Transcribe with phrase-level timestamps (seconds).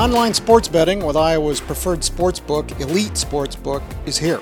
[0.00, 4.40] Online sports betting with Iowa's preferred sports book, Elite Sportsbook, is here.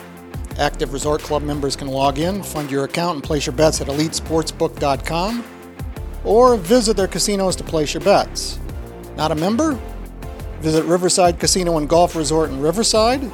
[0.57, 3.89] Active Resort Club members can log in, fund your account, and place your bets at
[3.89, 5.45] elitesportsbook.com
[6.23, 8.61] or visit their casinos to place your bets.
[9.17, 9.77] Not a member?
[10.61, 13.29] Visit Riverside Casino and Golf Resort in Riverside,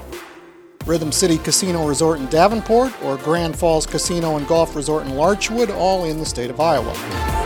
[0.86, 5.68] Rhythm City Casino Resort in Davenport, or Grand Falls Casino and Golf Resort in Larchwood,
[5.68, 7.43] all in the state of Iowa.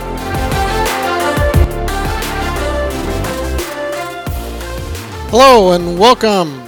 [5.31, 6.59] Hello and welcome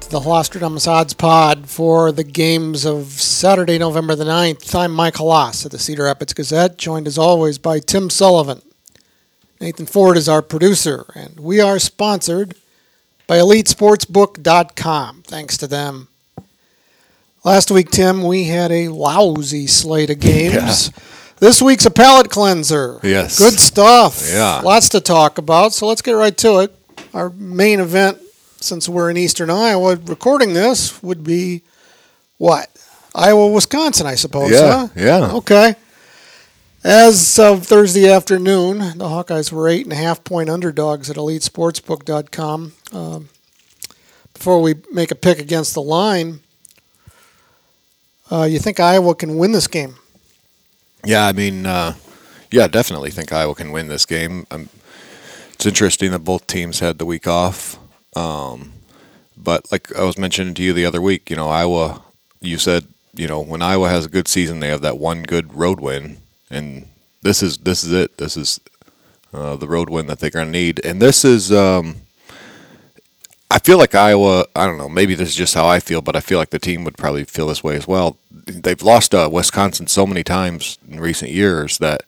[0.00, 4.74] to the Holostradamus Odds Pod for the games of Saturday, November the 9th.
[4.74, 8.60] I'm Mike Hlas at the Cedar Rapids Gazette, joined as always by Tim Sullivan.
[9.60, 12.56] Nathan Ford is our producer, and we are sponsored
[13.28, 15.22] by EliteSportsbook.com.
[15.22, 16.08] Thanks to them.
[17.44, 20.88] Last week, Tim, we had a lousy slate of games.
[20.88, 21.02] Yeah.
[21.38, 22.98] This week's a palate cleanser.
[23.04, 23.38] Yes.
[23.38, 24.28] Good stuff.
[24.28, 24.60] Yeah.
[24.64, 26.77] Lots to talk about, so let's get right to it.
[27.18, 28.18] Our main event,
[28.60, 31.62] since we're in eastern Iowa, recording this would be
[32.36, 32.68] what?
[33.12, 34.88] Iowa, Wisconsin, I suppose, Yeah, huh?
[34.94, 35.32] yeah.
[35.32, 35.74] Okay.
[36.84, 42.72] As of Thursday afternoon, the Hawkeyes were eight and a half point underdogs at EliteSportsbook.com.
[42.92, 43.28] Um,
[44.32, 46.38] before we make a pick against the line,
[48.30, 49.96] uh, you think Iowa can win this game?
[51.04, 51.94] Yeah, I mean, uh,
[52.52, 54.46] yeah, definitely think Iowa can win this game.
[54.52, 54.68] Um,
[55.58, 57.80] it's interesting that both teams had the week off.
[58.14, 58.74] Um,
[59.36, 62.00] but like I was mentioning to you the other week, you know, Iowa,
[62.40, 65.52] you said, you know, when Iowa has a good season, they have that one good
[65.54, 66.86] road win, and
[67.22, 68.18] this is this is it.
[68.18, 68.60] This is
[69.32, 71.50] uh, the road win that they're going to need, and this is.
[71.50, 71.96] Um,
[73.50, 74.46] I feel like Iowa.
[74.54, 74.88] I don't know.
[74.88, 77.24] Maybe this is just how I feel, but I feel like the team would probably
[77.24, 78.16] feel this way as well.
[78.30, 82.04] They've lost uh, Wisconsin so many times in recent years that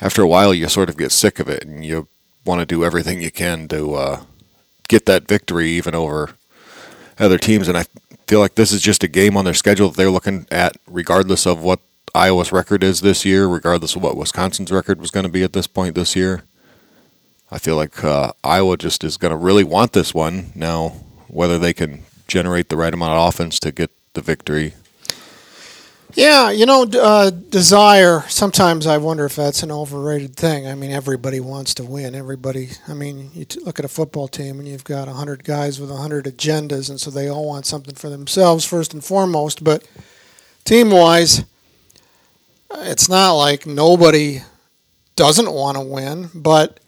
[0.00, 2.08] after a while you sort of get sick of it, and you
[2.44, 4.20] want to do everything you can to uh,
[4.88, 6.34] get that victory, even over
[7.18, 7.68] other teams.
[7.68, 7.84] And I
[8.26, 11.46] feel like this is just a game on their schedule that they're looking at, regardless
[11.46, 11.80] of what
[12.14, 15.52] Iowa's record is this year, regardless of what Wisconsin's record was going to be at
[15.52, 16.44] this point this year.
[17.50, 21.00] I feel like uh, Iowa just is going to really want this one now.
[21.28, 24.74] Whether they can generate the right amount of offense to get the victory,
[26.16, 28.22] Yeah, you know, uh, desire.
[28.28, 30.66] Sometimes I wonder if that's an overrated thing.
[30.66, 32.14] I mean, everybody wants to win.
[32.14, 32.68] Everybody.
[32.86, 35.90] I mean, you t- look at a football team, and you've got hundred guys with
[35.90, 39.64] hundred agendas, and so they all want something for themselves first and foremost.
[39.64, 39.88] But
[40.64, 41.40] team-wise,
[42.70, 44.42] uh, it's not like nobody
[45.16, 46.30] doesn't want to win.
[46.32, 46.78] But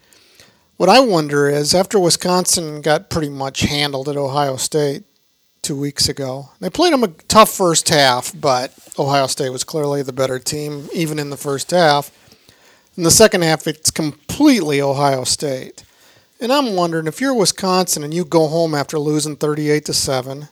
[0.76, 5.02] what I wonder is, after Wisconsin got pretty much handled at Ohio State
[5.66, 6.50] two weeks ago.
[6.60, 10.88] They played them a tough first half, but Ohio State was clearly the better team,
[10.94, 12.12] even in the first half.
[12.96, 15.82] In the second half, it's completely Ohio State.
[16.40, 20.48] And I'm wondering if you're Wisconsin and you go home after losing 38 to 7,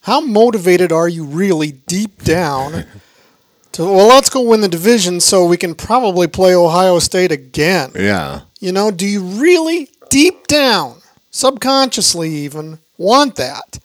[0.00, 2.86] how motivated are you really deep down
[3.72, 7.92] to, well, let's go win the division so we can probably play Ohio State again?
[7.94, 13.78] yeah, You know, do you really, deep down, subconsciously even, want that?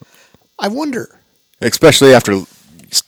[0.59, 1.19] I wonder.
[1.61, 2.41] especially after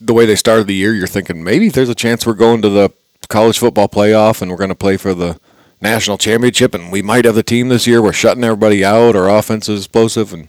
[0.00, 2.68] the way they started the year, you're thinking maybe there's a chance we're going to
[2.68, 2.90] the
[3.28, 5.38] college football playoff and we're going to play for the
[5.80, 8.00] national championship, and we might have the team this year.
[8.00, 9.16] We're shutting everybody out.
[9.16, 10.48] Our offense is explosive, and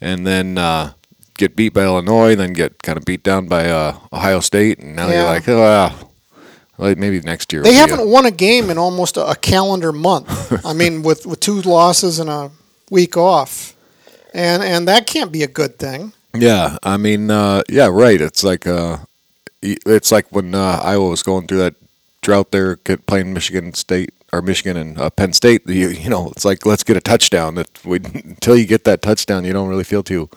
[0.00, 0.92] and then uh,
[1.38, 4.96] get beat by Illinois, then get kind of beat down by uh, Ohio State, and
[4.96, 5.14] now Yeah.
[5.22, 6.10] you're like, oh, well,
[6.78, 7.62] well, maybe next year.
[7.62, 10.26] They haven't a- won a game in almost a, a calendar month.
[10.66, 12.50] I mean, with, with two losses and a
[12.90, 13.76] week off,
[14.34, 16.12] and and that can't be a good thing.
[16.34, 18.20] Yeah, I mean, uh, yeah, right.
[18.20, 18.98] It's like uh,
[19.62, 21.74] it's like when uh, Iowa was going through that
[22.22, 25.68] drought there, playing Michigan State or Michigan and uh, Penn State.
[25.68, 27.56] You, you know, it's like let's get a touchdown.
[27.56, 30.30] That we until you get that touchdown, you don't really feel too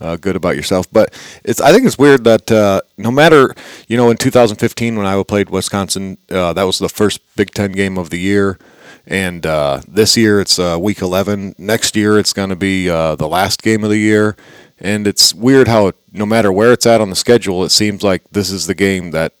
[0.00, 0.90] uh, good about yourself.
[0.92, 1.12] But
[1.44, 3.54] it's I think it's weird that uh, no matter
[3.88, 7.72] you know in 2015 when Iowa played Wisconsin, uh, that was the first Big Ten
[7.72, 8.58] game of the year.
[9.06, 11.54] And uh, this year it's uh, week 11.
[11.56, 14.36] Next year it's going to be uh, the last game of the year.
[14.78, 18.22] And it's weird how no matter where it's at on the schedule, it seems like
[18.30, 19.32] this is the game that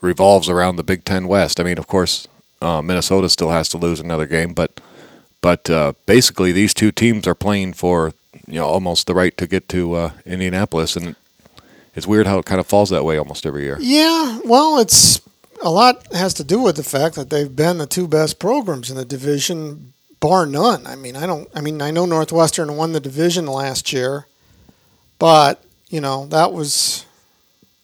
[0.00, 1.58] revolves around the Big Ten West.
[1.58, 2.28] I mean, of course,
[2.62, 4.80] Minnesota still has to lose another game, but
[5.42, 5.64] but
[6.06, 8.12] basically these two teams are playing for
[8.48, 11.14] you know almost the right to get to uh, Indianapolis, and
[11.94, 13.76] it's weird how it kind of falls that way almost every year.
[13.80, 15.20] Yeah, well, it's
[15.62, 18.90] a lot has to do with the fact that they've been the two best programs
[18.90, 20.86] in the division, bar none.
[20.86, 21.48] I mean, I don't.
[21.54, 24.26] I mean, I know Northwestern won the division last year,
[25.18, 27.04] but you know that was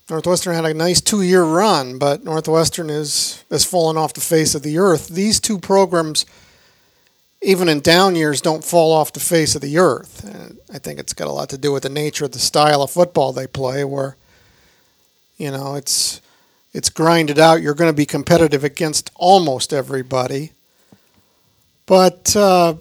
[0.09, 4.63] Northwestern had a nice two-year run, but Northwestern is has fallen off the face of
[4.63, 5.09] the earth.
[5.09, 6.27] These two programs
[7.45, 10.25] even in down years, don't fall off the face of the earth.
[10.25, 12.83] And I think it's got a lot to do with the nature of the style
[12.83, 14.17] of football they play, where
[15.37, 16.21] you know it's
[16.73, 17.63] it's grinded out.
[17.63, 20.53] You're going to be competitive against almost everybody,
[21.87, 22.75] but uh,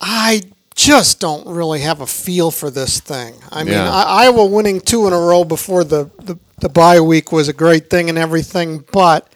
[0.00, 0.42] I
[0.74, 3.34] just don't really have a feel for this thing.
[3.50, 3.90] I mean, Yeah.
[3.90, 7.52] I, Iowa winning two in a row before the, the, the bye week was a
[7.52, 9.28] great thing and everything, but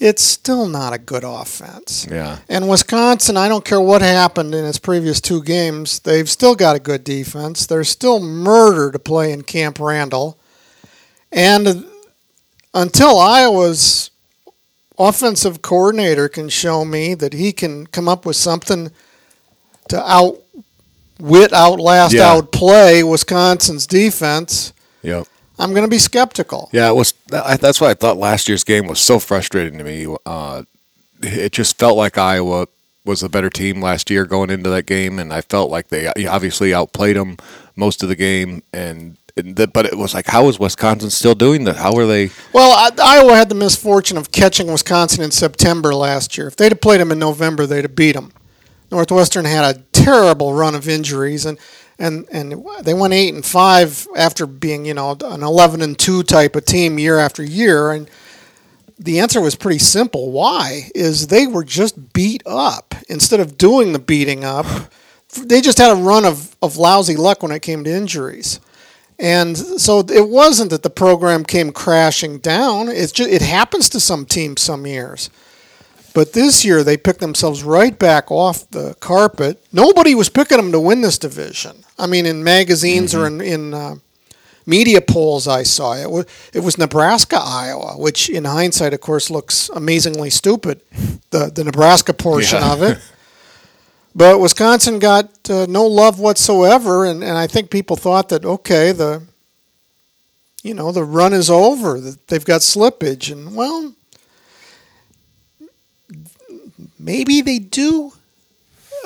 [0.00, 2.06] it's still not a good offense.
[2.10, 2.38] Yeah.
[2.48, 6.76] And Wisconsin, I don't care what happened in its previous two games, they've still got
[6.76, 7.66] a good defense.
[7.66, 10.38] They're still murder to play in Camp Randall.
[11.32, 11.86] And
[12.72, 14.10] until Iowa's
[14.98, 18.90] offensive coordinator can show me that he can come up with something
[19.88, 22.32] to outwit, outlast, Yeah.
[22.32, 25.26] outplay Wisconsin's defense, Yep.
[25.58, 26.68] I'm going to be skeptical.
[26.72, 27.12] Yeah, it was.
[27.28, 30.06] That's why I thought last year's game was so frustrating to me.
[30.26, 30.64] Uh,
[31.22, 32.66] it just felt like Iowa
[33.04, 36.08] was the better team last year going into that game, and I felt like they
[36.26, 37.36] obviously outplayed them
[37.76, 38.62] most of the game.
[38.72, 41.76] And, and the, but it was like, how is Wisconsin still doing that?
[41.76, 42.30] How are they?
[42.52, 46.48] Well, I, Iowa had the misfortune of catching Wisconsin in September last year.
[46.48, 48.32] If they'd have played them in November, they'd have beat them.
[48.90, 51.58] Northwestern had a terrible run of injuries, and
[51.98, 56.22] and and they went eight and five after being you know an eleven and two
[56.22, 57.92] type of team year after year.
[57.92, 58.10] And
[58.98, 60.30] the answer was pretty simple.
[60.30, 64.66] Why is they were just beat up instead of doing the beating up.
[65.36, 68.60] They just had a run of, of lousy luck when it came to injuries.
[69.18, 72.88] And so it wasn't that the program came crashing down.
[72.88, 75.30] It's just it happens to some teams some years.
[76.14, 79.60] But this year they picked themselves right back off the carpet.
[79.72, 81.84] Nobody was picking them to win this division.
[81.98, 83.96] I mean, in magazines or in, in uh,
[84.64, 89.28] media polls, I saw it was it was Nebraska Iowa, which in hindsight, of course,
[89.28, 90.80] looks amazingly stupid.
[91.30, 92.72] The the Nebraska portion Yeah.
[92.72, 92.98] of it.
[94.16, 98.92] But Wisconsin got uh, no love whatsoever, and, and I think people thought that okay,
[98.92, 99.22] the
[100.62, 103.92] you know the run is over, that they've got slippage, and well,
[107.04, 108.12] maybe they do.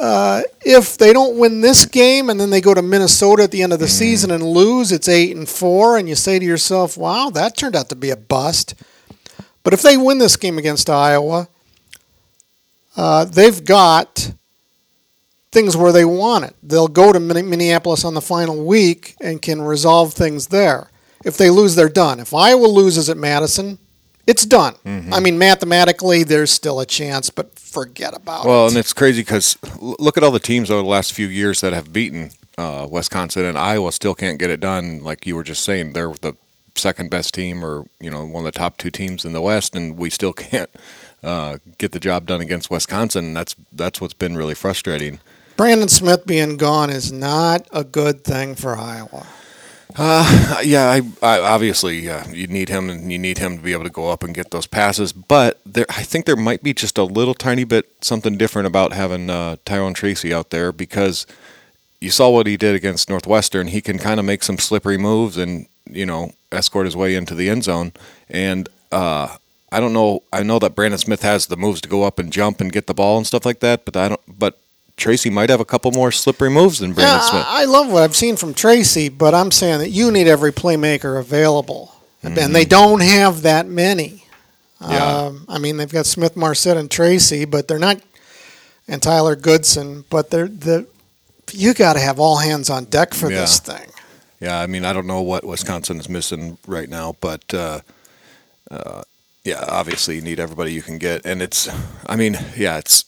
[0.00, 3.62] Uh, if they don't win this game and then they go to Minnesota at the
[3.62, 6.96] end of the season and lose, it's eight and four, and you say to yourself,
[6.96, 8.74] "Wow, that turned out to be a bust."
[9.64, 11.48] But if they win this game against Iowa,
[12.96, 14.32] uh, they've got
[15.50, 16.54] things where they want it.
[16.62, 20.90] They'll go to Minneapolis on the final week and can resolve things there.
[21.24, 22.20] If they lose, they're done.
[22.20, 23.78] If Iowa loses at Madison,
[24.28, 24.74] it's done.
[24.84, 28.58] I mean, mathematically, there's still a chance, but forget about Well, it.
[28.58, 31.62] Well, and it's crazy because look at all the teams over the last few years
[31.62, 35.02] that have beaten uh, Wisconsin, and Iowa still can't get it done.
[35.02, 36.34] Like you were just saying, they're the
[36.74, 39.74] second best team, or you know, one of the top two teams in the West,
[39.74, 40.70] and we still can't
[41.22, 43.24] uh, get the job done against Wisconsin.
[43.26, 45.20] And that's that's what's been really frustrating.
[45.56, 49.26] Brandon Smith being gone is not a good thing for Iowa.
[49.96, 53.72] Uh, yeah, I, I obviously uh, you need him, and you need him to be
[53.72, 55.12] able to go up and get those passes.
[55.12, 58.92] But there, I think there might be just a little tiny bit something different about
[58.92, 61.26] having uh, Tyrone Tracy out there because
[62.00, 63.68] you saw what he did against Northwestern.
[63.68, 67.34] He can kind of make some slippery moves and you know escort his way into
[67.34, 67.92] the end zone.
[68.28, 69.36] And uh,
[69.72, 70.22] I don't know.
[70.32, 72.86] I know that Brandon Smith has the moves to go up and jump and get
[72.86, 73.84] the ball and stuff like that.
[73.84, 74.38] But I don't.
[74.38, 74.58] But
[74.98, 77.44] Tracy might have a couple more slippery moves than Brandon Yeah, Smith.
[77.46, 81.18] I love what I've seen from Tracy, but I'm saying that you need every playmaker
[81.18, 84.24] available, and they don't have that many.
[84.80, 84.92] Mm-hmm.
[84.92, 85.16] Yeah.
[85.16, 88.00] Um, I mean, they've got Smith, Marsette, and Tracy, but they're not,
[88.86, 90.86] and Tyler Goodson, but they're the.
[91.52, 93.88] You got to have all hands on deck for this thing.
[94.40, 97.80] Yeah, I mean, I don't know what Wisconsin is missing right now, but uh,
[98.70, 99.02] uh,
[99.44, 101.68] yeah, obviously you need everybody you can get, and it's,
[102.06, 103.04] I mean, yeah, it's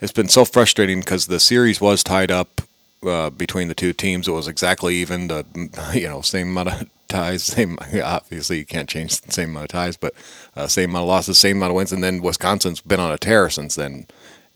[0.00, 2.62] it's been so frustrating because the series was tied up
[3.06, 4.28] uh, between the two teams.
[4.28, 5.44] It was exactly even, the
[5.94, 9.70] you know same amount of ties, same obviously you can't change the same amount of
[9.70, 10.14] ties, but
[10.56, 13.18] uh, same amount of losses, same amount of wins, and then Wisconsin's been on a
[13.18, 14.06] tear since then,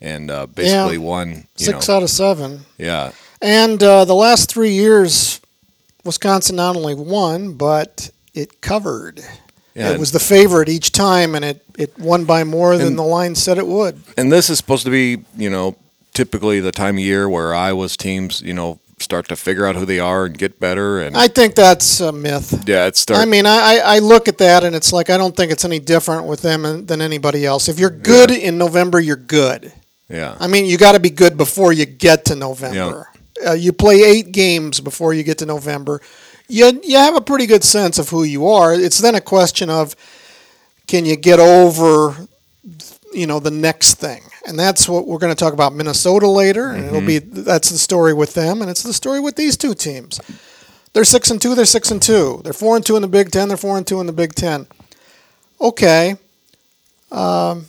[0.01, 1.47] and uh, basically won.
[1.57, 2.61] You Six know, out of seven.
[2.77, 5.41] yeah, And uh, the last three years,
[6.03, 9.21] Wisconsin not only won, but it covered.
[9.75, 9.91] Yeah.
[9.91, 13.03] it was the favorite each time, and it, it won by more than And- the
[13.03, 14.01] line said it would.
[14.17, 15.75] and this is supposed to be, you know,
[16.13, 19.85] typically the time of year where Iowa's teams, you know, start to figure out who
[19.85, 21.01] they are and get better.
[21.01, 22.63] And I think that's a myth.
[22.67, 22.99] yeah, it's.
[23.01, 23.21] starts.
[23.21, 25.79] I mean, I, I look at that and it's like I don't think it's any
[25.79, 27.67] different with them than anybody else.
[27.67, 29.73] If you're good in November, you're good.
[30.09, 33.09] yeah, I mean, you got to be good before you get to November.
[33.45, 35.99] Uh, you play eight games before you get to November.
[36.47, 38.73] You you have a pretty good sense of who you are.
[38.73, 39.95] It's then a question of
[40.87, 42.27] can you get over
[43.13, 46.67] you know the next thing, and that's what we're going to talk about Minnesota later,
[46.67, 49.73] and it'll be that's the story with them, and it's the story with these two
[49.73, 50.19] teams.
[50.93, 51.55] They're six and two.
[51.55, 52.41] They're six and two.
[52.43, 53.47] They're four and two in the Big Ten.
[53.47, 54.67] They're four and two in the Big Ten.
[55.59, 56.17] Okay.
[57.11, 57.65] Um,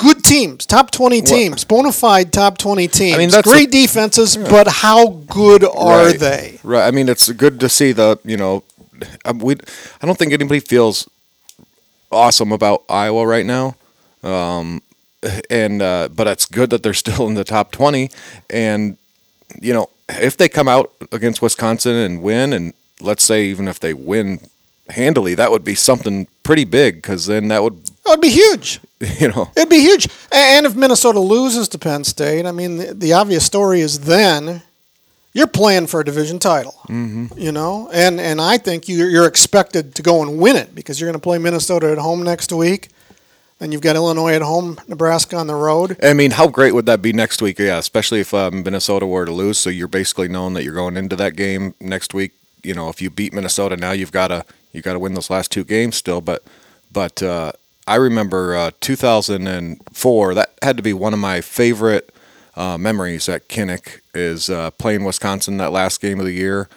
[0.00, 3.14] good teams, top twenty teams, bona fide top twenty teams.
[3.14, 6.18] I mean, that's great defenses, but how good are right.
[6.18, 6.58] they?
[6.62, 6.86] Right.
[6.86, 8.64] I mean, it's good to see the you know,
[9.24, 9.56] um, we.
[10.02, 11.08] I don't think anybody feels
[12.10, 13.76] awesome about Iowa right now.
[14.22, 14.82] Um,
[15.48, 18.10] and uh, but it's good that they're still in the top twenty.
[18.48, 18.96] And
[19.60, 23.80] you know, if they come out against Wisconsin and win, and let's say even if
[23.80, 24.40] they win
[24.88, 28.80] handily, that would be something pretty big because then that would That would be huge.
[29.18, 29.50] you know.
[29.56, 30.08] It'd be huge.
[30.30, 34.62] And if Minnesota loses to Penn State, I mean, the, the obvious story is then
[35.32, 36.74] you're playing for a division title.
[36.88, 37.38] Mm-hmm.
[37.38, 41.00] You know, and and I think you're, you're expected to go and win it because
[41.00, 42.88] you're going to play Minnesota at home next week.
[43.62, 45.98] And you've got Illinois at home, Nebraska on the road.
[46.02, 47.58] I mean, how great would that be next week?
[47.58, 49.58] Yeah, especially if um, Minnesota were to lose.
[49.58, 52.32] So you're basically knowing that you're going into that game next week.
[52.62, 55.28] You know, if you beat Minnesota, now you've got to you got to win those
[55.28, 56.22] last two games still.
[56.22, 56.42] But
[56.90, 57.52] but uh,
[57.90, 60.34] I remember uh, 2004.
[60.34, 62.14] That had to be one of my favorite
[62.54, 66.68] uh, memories at Kinnick is uh, playing Wisconsin that last game of the year,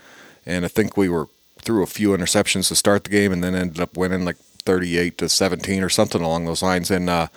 [0.44, 1.28] and I think we were
[1.62, 5.20] threw a few interceptions to start the game, and then ended up winning like 38
[5.20, 6.90] to 17 or something along those lines.
[6.90, 7.28] And uh,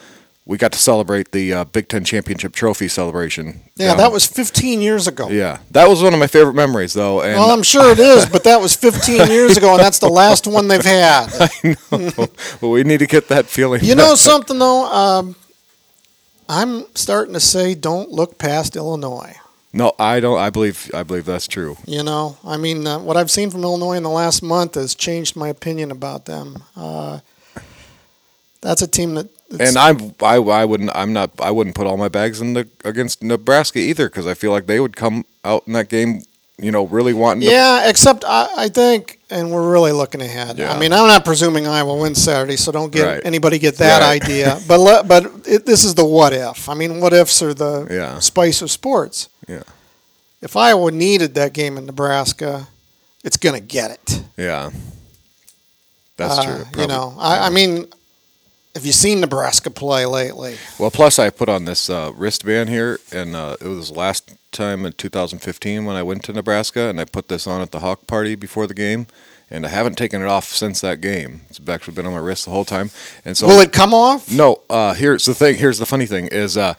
[0.48, 3.62] we got to celebrate the uh, Big Ten championship trophy celebration.
[3.74, 5.28] Yeah, down- that was 15 years ago.
[5.28, 7.20] yeah, that was one of my favorite memories, though.
[7.20, 10.08] And Well, I'm sure it is, but that was 15 years ago, and that's the
[10.08, 11.26] last one they've had.
[11.40, 12.28] I know.
[12.62, 13.82] well, we need to get that feeling.
[13.84, 14.86] You know something though?
[14.86, 15.36] Um,
[16.48, 19.34] I'm starting to say don't look past Illinois.
[19.72, 20.38] No, I don't.
[20.38, 20.90] I believe.
[20.94, 21.76] I believe that's true.
[21.86, 24.94] You know, I mean, uh, what I've seen from Illinois in the last month has
[24.94, 26.62] changed my opinion about them.
[26.76, 27.18] Uh,
[28.62, 29.28] that's a team that.
[29.60, 30.14] And I'm.
[30.20, 30.36] I.
[30.36, 30.90] I wouldn't.
[30.94, 31.30] I'm not.
[31.40, 34.66] I wouldn't put all my bags in the against Nebraska either because I feel like
[34.66, 36.22] they would come out in that game.
[36.58, 37.42] You know, really wanting.
[37.42, 40.56] to yeah, except I, I think, and we're really looking ahead.
[40.56, 40.72] Yeah.
[40.72, 43.20] I mean, I'm not presuming Iowa wins Saturday, so don't get Right.
[43.26, 44.22] anybody get that Right.
[44.24, 44.58] idea.
[44.66, 46.70] But le, but it, this is the what if.
[46.70, 48.20] I mean, what ifs are the Yeah.
[48.20, 49.28] spice of sports.
[49.46, 49.64] Yeah.
[50.40, 52.68] If Iowa needed that game in Nebraska,
[53.22, 54.22] it's going to get it.
[54.38, 54.70] Yeah.
[56.16, 56.80] That's Uh, true.
[56.82, 57.86] You know, I, I mean,
[58.76, 60.56] have you seen Nebraska play lately?
[60.78, 64.85] Well, plus I put on this uh, wristband here, and uh, it was last time
[64.85, 68.06] in 2015 when I went to Nebraska, and I put this on at the Hawk
[68.06, 69.06] Party before the game,
[69.50, 71.40] and I haven't taken it off since that game.
[71.49, 72.90] It's actually been on my wrist the whole time,
[73.25, 74.30] and so Will it come off?
[74.30, 74.61] no.
[74.68, 75.56] Uh, here's the thing.
[75.56, 76.56] Here's the funny thing is.
[76.56, 76.75] Uh,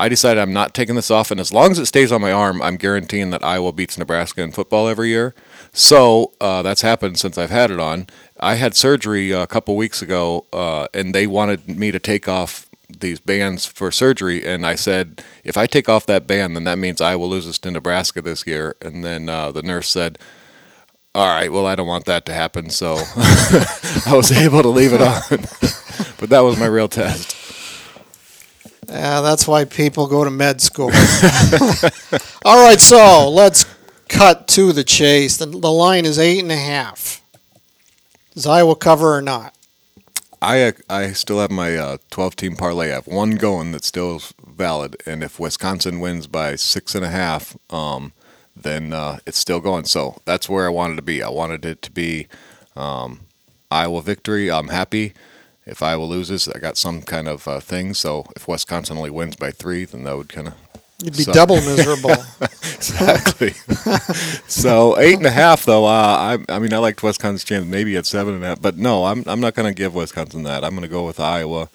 [0.00, 2.32] I decided I'm not taking this off, and as long as it stays on my
[2.32, 5.32] arm, I'm guaranteeing that Iowa beats Nebraska in football every year.
[5.72, 8.08] So uh, that's happened since I've had it on.
[8.42, 12.66] I had surgery a couple weeks ago, uh, and they wanted me to take off
[12.88, 16.76] these bands for surgery, and I said, if I take off that band, then that
[16.76, 18.74] means Iowa loses to Nebraska this year.
[18.82, 20.18] And then uh, the nurse said,
[21.14, 22.96] "All right, well, I don't want that to happen," so
[24.06, 25.22] I was able to leave it on.
[26.18, 27.36] but that was my real test.
[28.88, 30.90] Yeah, that's why people go to med school.
[32.44, 33.64] All right, so let's
[34.08, 35.36] cut to the chase.
[35.36, 37.21] The, the line is eight and a half.
[38.34, 39.54] Does Iowa cover or not?
[40.40, 42.90] I uh, I still have my uh, 12 team parlay.
[42.90, 47.10] I have one going that's still valid, and if Wisconsin wins by six and a
[47.10, 48.12] half, um,
[48.56, 49.84] then uh, it's still going.
[49.84, 51.22] So that's where I wanted to be.
[51.22, 52.26] I wanted it to be
[52.74, 53.20] um,
[53.70, 54.50] Iowa victory.
[54.50, 55.12] I'm happy.
[55.64, 57.94] If Iowa loses, I got some kind of uh, thing.
[57.94, 60.54] So if Wisconsin only wins by three, then that would kind of
[61.02, 62.14] You'd be So- double miserable.
[62.40, 63.54] exactly.
[64.48, 65.84] so eight and a half, though.
[65.86, 68.76] Uh, I, I mean, I liked Wisconsin's chance maybe at seven and a half, but
[68.78, 70.64] no, I'm I'm not going to give Wisconsin that.
[70.64, 71.68] I'm going to go with Iowa.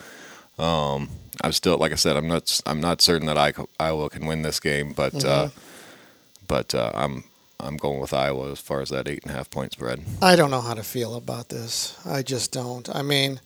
[0.58, 1.10] Um,
[1.42, 4.42] I'm still, like I said, I'm not I'm not certain that I, Iowa can win
[4.42, 5.50] this game, but uh,
[6.48, 7.26] but uh, I'm
[7.60, 10.02] I'm going with Iowa as far as that eight and a half point spread.
[10.22, 11.98] I don't know how to feel about this.
[12.06, 12.88] I just don't.
[12.96, 13.40] I mean,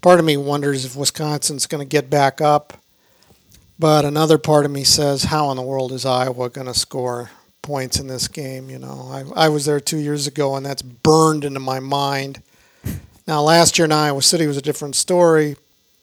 [0.00, 2.74] part of me wonders if Wisconsin's going to get back up,
[3.80, 7.30] but another part of me says, how in the world is Iowa going to score
[7.62, 8.68] points in this game?
[8.68, 12.42] You know, I, I was there two years ago, and that's burned into my mind.
[13.26, 15.56] Now, last year in Iowa City was a different story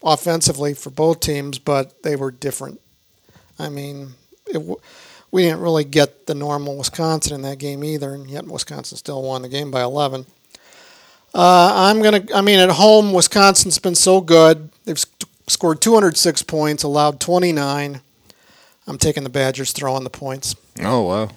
[0.03, 2.81] offensively for both teams, but they were different.
[3.59, 4.13] I mean,
[4.47, 4.57] it,
[5.29, 9.21] we didn't really get the normal Wisconsin in that game either, and yet Wisconsin still
[9.21, 10.25] won the game by 11.
[11.31, 12.23] Uh, I'm gonna.
[12.33, 14.69] I mean, at home, Wisconsin's been so good.
[14.85, 15.03] They've
[15.47, 18.01] scored 206 points, allowed 29.
[18.85, 20.55] I'm taking the Badgers, throwing the points.
[20.81, 21.29] Oh wow!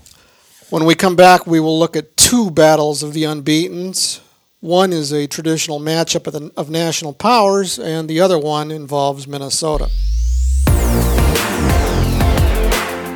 [0.70, 4.20] When we come back, we will look at two battles of the unbeaten's.
[4.60, 9.26] One is a traditional matchup of, the, of national powers, and the other one involves
[9.26, 9.88] Minnesota.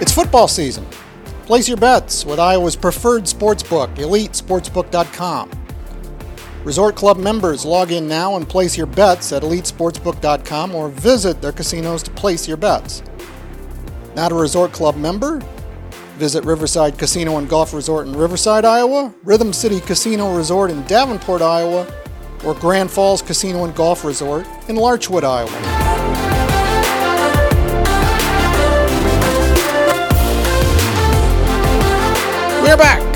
[0.00, 0.86] It's football season.
[1.44, 5.63] Place your bets with Iowa's preferred sportsbook, EliteSportsbook.com.
[6.64, 11.52] Resort Club members log in now and place your bets at EliteSportsbook.com or visit their
[11.52, 13.02] casinos to place your bets.
[14.16, 15.42] Not a Resort Club member?
[16.16, 21.42] Visit Riverside Casino and Golf Resort in Riverside, Iowa, Rhythm City Casino Resort in Davenport,
[21.42, 21.87] Iowa,
[22.47, 25.50] or Grand Falls Casino and Golf Resort in Larchwood, Iowa.
[32.62, 33.13] We're back.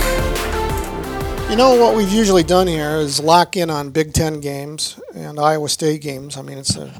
[1.49, 5.41] You know what we've usually done here is lock in on Big Ten games and
[5.41, 6.37] Iowa State games.
[6.37, 6.93] I mean, it's a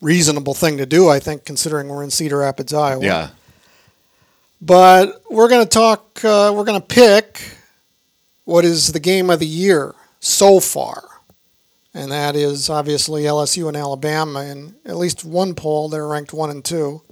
[0.00, 3.04] reasonable thing to do, I think, considering we're in Cedar Rapids, Iowa.
[3.04, 3.30] Yeah.
[4.62, 7.56] But we're going to talk, uh, we're going to pick
[8.44, 11.02] what is the game of the year so far.
[11.92, 14.44] And that is obviously LSU and Alabama.
[14.44, 17.02] In at least one poll, they're ranked one and two.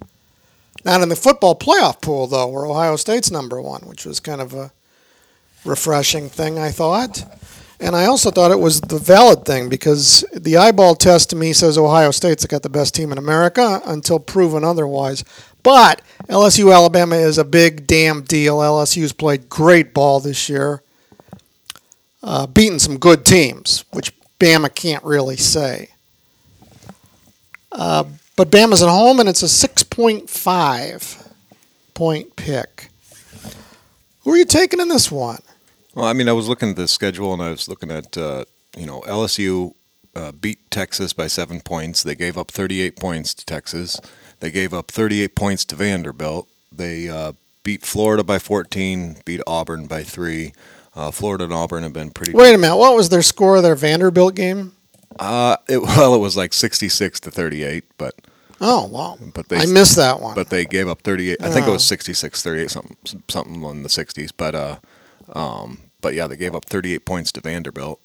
[0.85, 4.41] Not in the football playoff pool, though, where Ohio State's number one, which was kind
[4.41, 4.71] of a
[5.65, 7.25] refreshing thing, I thought.
[7.81, 11.53] And I also thought it was the valid thing because the eyeball test to me
[11.53, 15.25] says Ohio State's got the best team in America until proven otherwise.
[15.63, 18.59] But LSU Alabama is a big damn deal.
[18.59, 20.83] LSU's played great ball this year,
[22.23, 25.91] uh, beating some good teams, which Bama can't really say.
[27.73, 28.05] Uh,
[28.37, 31.33] but Bama's at home, and it's a 6.5
[31.95, 32.89] point pick.
[34.23, 35.41] Who are you taking in this one?
[35.95, 38.45] Well, I mean, I was looking at the schedule and I was looking at, uh,
[38.77, 39.75] you know, LSU
[40.17, 42.03] uh, beat Texas by seven points.
[42.03, 44.01] They gave up 38 points to Texas.
[44.41, 46.49] They gave up 38 points to Vanderbilt.
[46.73, 47.33] They uh,
[47.63, 50.53] beat Florida by 14, beat Auburn by three.
[50.97, 52.33] Uh, Florida and Auburn have been pretty.
[52.33, 52.77] Wait a minute.
[52.77, 54.73] What was their score of their Vanderbilt game?
[55.19, 58.15] Uh, it, well, it was like 66 to 38, but
[58.61, 59.19] Oh wow!
[59.35, 60.35] But they, I missed that one.
[60.35, 61.39] but they gave up 38.
[61.43, 62.97] I think it was 66, 38, something,
[63.29, 64.31] something in the 60s.
[64.37, 64.77] But uh,
[65.33, 68.01] um, but yeah, they gave up 38 points to Vanderbilt.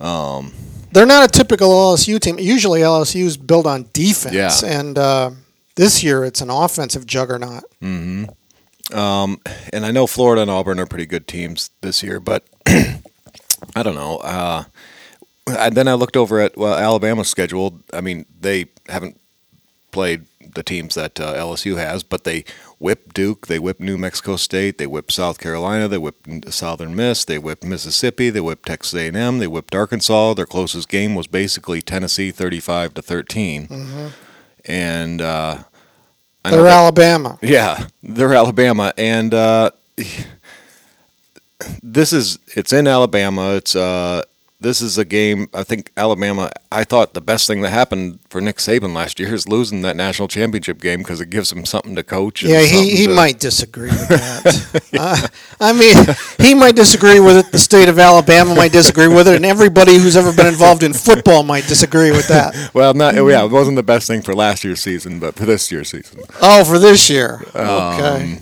[0.00, 0.52] Um,
[0.92, 2.38] They're not a typical LSU team.
[2.38, 4.50] Usually LSU's built on defense, Yeah.
[4.64, 5.30] and uh,
[5.76, 7.64] this year it's an offensive juggernaut.
[8.92, 13.94] and I know Florida and Auburn are pretty good teams this year, but I don't
[13.94, 14.18] know.
[14.18, 14.64] Uh,
[15.46, 17.80] and then I looked over at well Alabama's schedule.
[17.92, 19.18] I mean, they haven't
[19.90, 22.44] played the teams that uh, LSU has, but they
[22.82, 27.24] whipped Duke, they whipped New Mexico State, they whipped South Carolina, they whipped Southern Miss,
[27.24, 30.34] they whipped Mississippi, they whipped Texas A&M, they whipped Arkansas.
[30.34, 33.68] Their closest game was basically Tennessee, thirty-five to 13
[34.64, 35.58] and uh,
[36.44, 37.38] They're that- Alabama.
[37.40, 39.70] yeah, they're Alabama, and uh,
[41.82, 43.54] this is it's in Alabama.
[43.54, 44.22] It's uh,
[44.62, 45.48] this is a game.
[45.52, 46.50] I think Alabama.
[46.70, 49.94] I thought the best thing that happened for Nick Saban last year is losing that
[49.96, 52.42] national championship game because it gives him something to coach.
[52.42, 54.80] and Yeah, he, he to- might disagree with that.
[54.98, 55.28] uh,
[55.60, 55.96] I mean,
[56.46, 57.52] he might disagree with it.
[57.52, 60.92] The state of Alabama might disagree with it, and everybody who's ever been involved in
[60.94, 62.70] football might disagree with that.
[62.72, 65.70] Well, not yeah, it wasn't the best thing for last year's season, but for this
[65.70, 66.20] year's season.
[66.40, 67.44] Oh, for this year.
[67.54, 68.38] Um, Okay.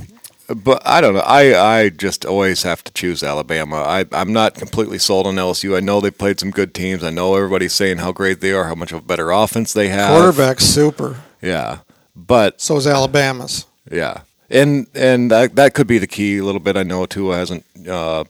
[0.55, 1.21] But I don't know.
[1.21, 3.77] I, I just always have to choose Alabama.
[3.77, 5.77] I, I'm not completely sold on LSU.
[5.77, 7.05] I know they played some good teams.
[7.05, 9.89] I know everybody's saying how great they are, how much of a better offense they
[9.89, 10.11] have.
[10.11, 11.21] Quarterback, super.
[11.41, 11.79] Yeah.
[12.17, 13.67] But So is Alabama's.
[13.91, 14.23] yeah.
[14.53, 16.77] And and that, that could be the key a little bit.
[16.77, 18.25] I know Tua hasn't uh,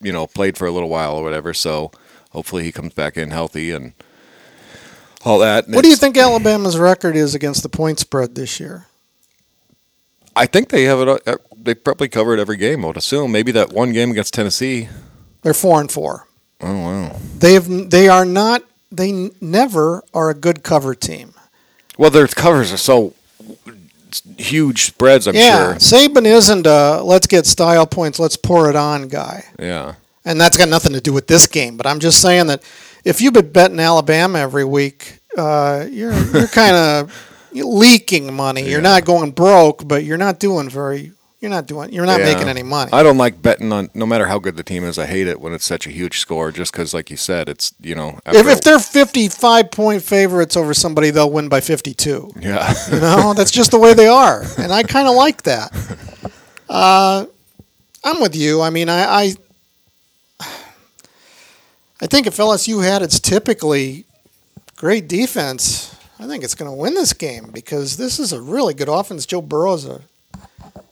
[0.00, 1.90] you know, played for a little while or whatever, so
[2.30, 3.92] hopefully he comes back in healthy and
[5.24, 5.68] all that.
[5.68, 8.86] What do you think Alabama's record is against the point spread this year?
[10.36, 13.32] I think they have it uh, they probably covered every game, I would assume.
[13.32, 14.88] Maybe that one game against Tennessee.
[15.42, 16.26] They're four and four.
[16.60, 17.16] Oh wow.
[17.38, 17.90] They have.
[17.90, 18.62] They are not.
[18.92, 21.34] They n- never are a good cover team.
[21.98, 23.14] Well, their covers are so
[24.38, 25.26] huge spreads.
[25.26, 25.98] I'm yeah, sure.
[26.08, 29.94] Saban isn't a let's get style points, let's pour it on guy, Yeah.
[30.24, 31.76] and that's got nothing to do with this game.
[31.76, 32.62] But I'm just saying that
[33.04, 38.68] if you've been betting Alabama every week, uh, you're you're kind of leaking money.
[38.68, 41.12] You're not going broke, but you're not doing very.
[41.40, 41.90] You're not doing.
[41.90, 42.34] You're not Yeah.
[42.34, 42.90] making any money.
[42.92, 44.98] I don't like betting on no matter how good the team is.
[44.98, 47.72] I hate it when it's such a huge score, just because, like you said, it's
[47.80, 48.20] you know.
[48.26, 52.34] if, if they're 55 point favorites over somebody, they'll win by 52.
[52.40, 52.74] yeah.
[52.92, 55.72] You know, that's just the way they are, and I kind of like that.
[56.68, 57.26] Uh,
[58.04, 58.60] I'm with you.
[58.62, 59.34] I mean, I, I,
[62.00, 64.04] I think if LSU had its typically
[64.76, 65.89] great defense,
[66.20, 69.24] I think it's going to win this game because this is a really good offense.
[69.24, 70.02] Joe Burrow's a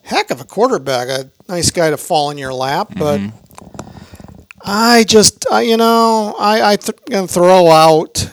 [0.02, 3.20] heck of a quarterback, a nice guy to fall in your lap, but.
[4.60, 8.28] I just, I, you know, I I th- gonna throw out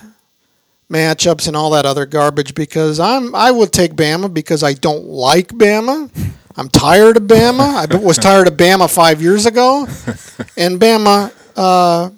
[0.92, 5.06] matchups and all that other garbage because I'm I would take Bama because I don't
[5.06, 6.10] like Bama.
[6.58, 7.94] I'm tired of Bama.
[7.94, 9.82] I was tired of Bama five years ago,
[10.58, 12.10] and Bama uh,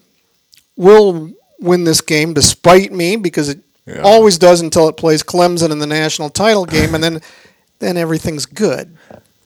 [0.76, 4.02] will win this game despite me because it Yeah.
[4.02, 7.22] always does until it plays Clemson in the national title game, and then
[7.80, 8.98] then everything's good.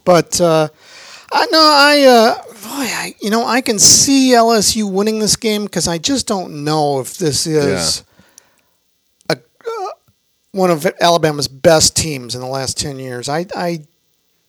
[0.04, 0.70] But uh,
[1.32, 5.66] I know I, uh, boy, I you know I can see LSU winning this game
[5.66, 8.04] because I just don't know if this is
[9.30, 9.90] a uh,
[10.54, 13.30] one of Alabama's best teams in the last ten years.
[13.30, 13.82] I I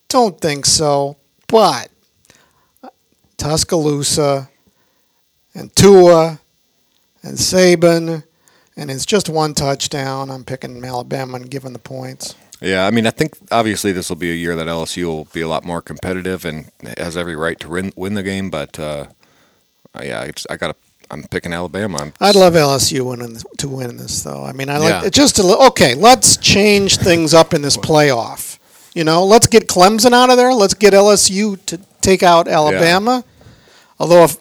[0.09, 1.17] don't think so,
[1.49, 1.91] but
[3.37, 4.49] Tuscaloosa
[5.55, 6.41] and Tua
[7.23, 8.25] and Saban.
[8.77, 10.31] And it's just one touchdown.
[10.31, 12.35] I'm picking Alabama and giving the points.
[12.61, 15.41] Yeah, I mean, I think obviously this will be a year that LSU will be
[15.41, 18.51] a lot more competitive and has every right to win, win the game.
[18.51, 19.07] But uh,
[20.03, 20.77] yeah, I, I got.
[21.11, 21.99] I'm picking Alabama.
[22.01, 24.45] I'm, I'd love LSU winning to win this, though.
[24.45, 25.05] I mean, I like Yeah.
[25.05, 25.67] it just a little.
[25.67, 28.59] Okay, let's change things up in this playoff.
[28.95, 30.55] You know, let's get Clemson out of there.
[30.55, 33.25] Let's get LSU to take out Alabama.
[33.99, 34.37] Although, if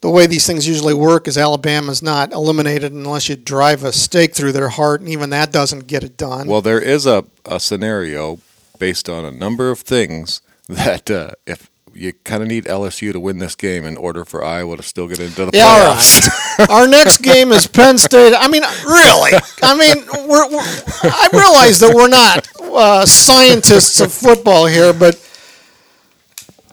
[0.00, 4.34] the way these things usually work is Alabama's not eliminated unless you drive a stake
[4.34, 6.46] through their heart, and even that doesn't get it done.
[6.46, 8.38] Well, there is a, a scenario
[8.78, 13.18] based on a number of things that uh, if you kind of need LSU to
[13.20, 16.58] win this game in order for Iowa to still get into the Yeah, playoffs.
[16.58, 16.70] right.
[16.70, 18.32] Our next game is Penn State.
[18.32, 19.32] I mean, really?
[19.62, 20.62] I mean, we're, we're
[21.02, 25.16] I realize that we're not uh, scientists of football here, but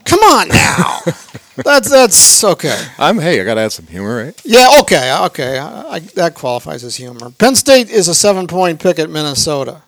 [0.04, 1.00] come on now.
[1.64, 2.86] That's that's okay.
[2.98, 4.40] I'm hey, I got to add some humor, right?
[4.44, 5.58] Yeah, okay, okay.
[5.58, 7.30] I, I, that qualifies as humor.
[7.30, 9.82] Penn State is a seven-point pick at Minnesota.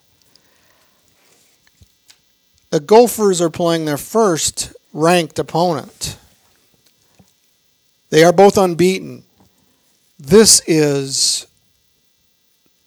[2.70, 6.16] The Gophers are playing their first ranked opponent.
[8.10, 9.22] They are both unbeaten.
[10.18, 11.46] This is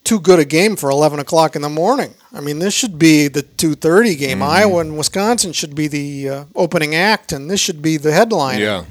[0.03, 2.13] too good a game for 11 o'clock in the morning.
[2.33, 4.41] I mean, this should be the 2:30 game.
[4.41, 8.59] Iowa and Wisconsin should be the uh, opening act, and this should be the headline.
[8.59, 8.85] Yeah.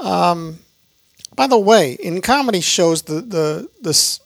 [0.00, 0.58] Um,
[1.34, 4.20] By the way, in comedy shows, the the this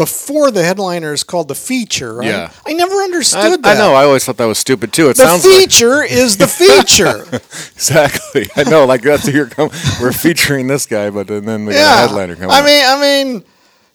[0.00, 2.14] before the headliner is called the feature.
[2.14, 2.28] Right?
[2.28, 2.50] Yeah.
[2.66, 3.76] I never understood I that.
[3.76, 3.94] I know.
[3.94, 5.10] I always thought that was stupid too.
[5.10, 7.24] It the sounds like feature is the feature.
[7.74, 8.48] exactly.
[8.56, 8.86] I know.
[8.86, 9.72] Like that's you're coming.
[10.00, 12.04] We're featuring this guy, but then then we got yeah.
[12.04, 12.50] a headliner coming.
[12.50, 13.44] I mean, I mean,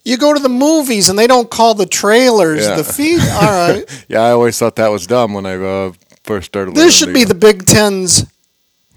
[0.05, 2.77] you go to the movies and they don't call the trailers Yeah.
[2.77, 3.19] the feed.
[3.19, 3.41] All
[3.73, 5.91] right, yeah, I always thought that was dumb when I uh,
[6.23, 6.75] first started.
[6.75, 8.25] this should be the Big Ten's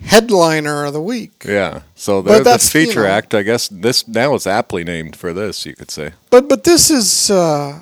[0.05, 1.43] headliner of the week.
[1.45, 1.81] Yeah.
[1.97, 5.17] So the, that's, this you feature know- act, I guess this now is aptly named
[5.17, 5.67] for this.
[5.67, 6.13] You could say.
[6.31, 7.81] But but this is uh,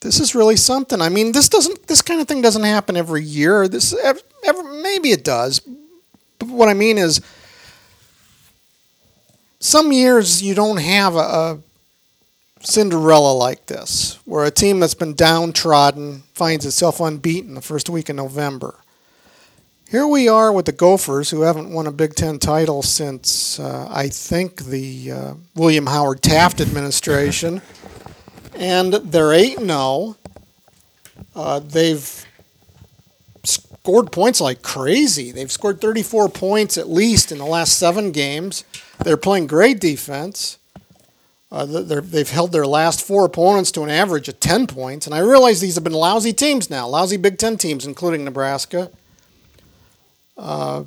[0.00, 1.00] this is really something.
[1.00, 3.66] I mean, this doesn't this kind of thing doesn't happen every year.
[3.66, 3.94] This
[4.82, 5.60] maybe it does.
[6.38, 7.20] But what I mean is,
[9.58, 11.58] some years you don't have a, a
[12.60, 18.10] Cinderella like this, where a team that's been downtrodden finds itself unbeaten the first week
[18.10, 18.76] in November.
[19.90, 23.88] Here we are with the Gophers, who haven't won a Big Ten title since uh,
[23.90, 27.62] I think the uh, William Howard Taft administration,
[28.54, 30.16] and they're eight and zero.
[31.34, 32.26] Uh, they've
[33.44, 35.32] scored points like crazy.
[35.32, 38.64] They've scored 34 points at least in the last seven games.
[39.02, 40.57] They're playing great defense.
[41.50, 45.06] Uh, they've held their last four opponents to an average of 10 points.
[45.06, 48.90] And I realize these have been lousy teams now, lousy Big Ten teams, including Nebraska.
[50.36, 50.84] Uh,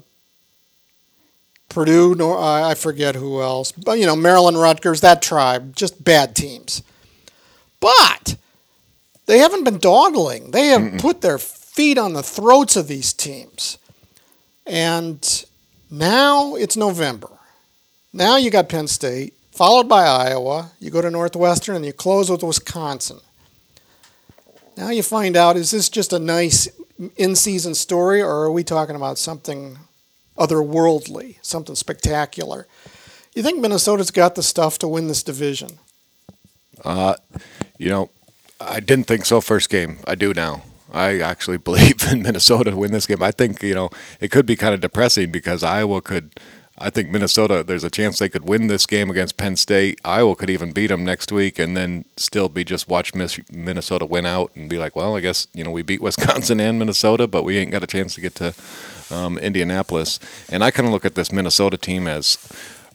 [1.67, 3.71] Purdue, nor, uh, I forget who else.
[3.71, 6.83] But, you know, Maryland, Rutgers, that tribe, just bad teams.
[7.79, 8.35] But
[9.25, 10.51] they haven't been dawdling.
[10.51, 13.77] They have put their feet on the throats of these teams.
[14.67, 15.45] And
[15.89, 17.29] now it's November.
[18.13, 20.71] Now you got Penn State, followed by Iowa.
[20.79, 23.19] You go to Northwestern and you close with Wisconsin.
[24.77, 26.67] Now you find out is this just a nice
[27.17, 29.77] in season story or are we talking about something
[30.37, 32.67] otherworldly, something spectacular?
[33.35, 35.79] You think Minnesota's got the stuff to win this division?
[36.83, 37.15] Uh,
[37.77, 38.09] you know,
[38.59, 39.99] I didn't think so first game.
[40.05, 40.63] I do now.
[40.91, 43.23] I actually believe in Minnesota to win this game.
[43.23, 46.39] I think you know it could be kind of depressing because Iowa could.
[46.81, 47.63] I think Minnesota.
[47.63, 49.99] There's a chance they could win this game against Penn State.
[50.03, 54.25] Iowa could even beat them next week, and then still be just watch Minnesota win
[54.25, 57.43] out and be like, well, I guess you know we beat Wisconsin and Minnesota, but
[57.43, 58.53] we ain't got a chance to get to
[59.11, 60.19] um, Indianapolis.
[60.49, 62.37] And I kind of look at this Minnesota team as,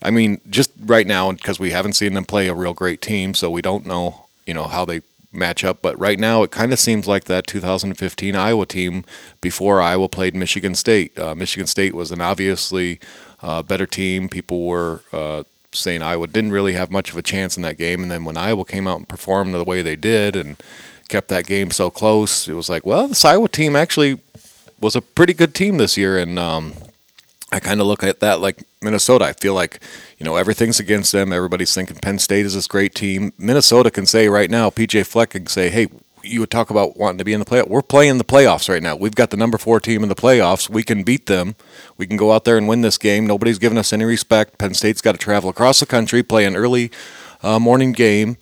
[0.01, 3.33] I mean, just right now because we haven't seen them play a real great team,
[3.33, 5.81] so we don't know, you know, how they match up.
[5.81, 9.05] But right now, it kind of seems like that 2015 Iowa team
[9.41, 11.17] before Iowa played Michigan State.
[11.17, 12.99] Uh, Michigan State was an obviously
[13.41, 14.29] uh, better team.
[14.29, 18.01] People were uh, saying Iowa didn't really have much of a chance in that game,
[18.01, 20.57] and then when Iowa came out and performed the way they did and
[21.09, 24.19] kept that game so close, it was like, well, this Iowa team actually
[24.79, 26.73] was a pretty good team this year, and um,
[27.51, 29.25] I kind of look at that like Minnesota.
[29.25, 29.79] I feel like,
[30.17, 31.31] you know, everything's against them.
[31.31, 33.33] Everybody's thinking Penn State is this great team.
[33.37, 35.87] Minnesota can say right now, PJ Fleck can say, hey,
[36.27, 37.67] you would talk about wanting to be in the playoff.
[37.67, 38.95] We're playing the playoffs right now.
[38.95, 40.69] We've got the number four team in the playoffs.
[40.69, 41.55] We can beat them.
[41.97, 43.25] We can go out there and win this game.
[43.25, 44.57] Nobody's giving us any respect.
[44.57, 46.91] Penn State's got to travel across the country, play an early
[47.41, 48.37] uh, morning game.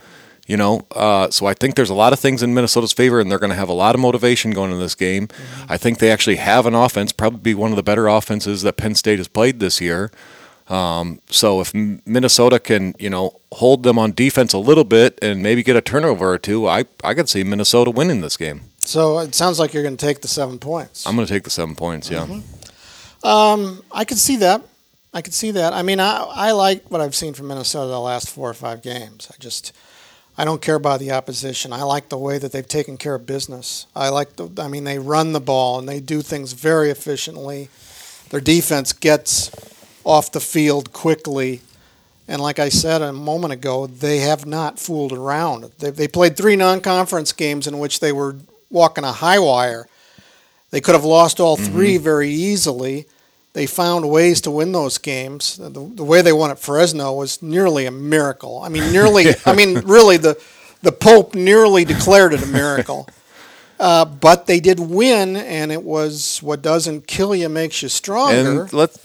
[0.47, 3.31] You know, uh, so I think there's a lot of things in Minnesota's favor, and
[3.31, 5.27] they're going to have a lot of motivation going into this game.
[5.27, 5.71] Mm-hmm.
[5.71, 8.93] I think they actually have an offense, probably one of the better offenses that Penn
[8.93, 10.11] State has played this year.
[10.67, 15.43] Um, so if Minnesota can, you know, hold them on defense a little bit and
[15.43, 18.61] maybe get a turnover or two, I I could see Minnesota winning this game.
[18.79, 21.05] So it sounds like you're going to take the seven points.
[21.05, 22.09] I'm going to take the seven points.
[22.09, 22.25] Yeah.
[22.25, 23.27] Mm-hmm.
[23.27, 24.61] Um, I could see that.
[25.13, 25.73] I could see that.
[25.73, 28.81] I mean, I I like what I've seen from Minnesota the last four or five
[28.81, 29.29] games.
[29.31, 29.71] I just
[30.37, 31.73] I don't care about the opposition.
[31.73, 33.85] I like the way that they've taken care of business.
[33.95, 34.49] I like the.
[34.61, 37.69] I mean, they run the ball and they do things very efficiently.
[38.29, 39.49] Their defense gets
[40.05, 41.59] off the field quickly,
[42.27, 45.71] and like I said a moment ago, they have not fooled around.
[45.79, 48.37] They, they played three non-conference games in which they were
[48.69, 49.87] walking a high wire.
[50.71, 52.03] They could have lost all 3 mm-hmm.
[52.03, 53.05] very easily
[53.55, 55.55] they found ways to win those games.
[55.55, 58.61] The, the way they won at Fresno was nearly a miracle.
[58.61, 59.27] I mean, nearly.
[59.45, 60.39] I mean, really, the
[60.81, 63.09] the Pope nearly declared it a miracle.
[63.77, 68.61] Uh, but they did win, and it was what doesn't kill you makes you stronger.
[68.61, 68.95] And let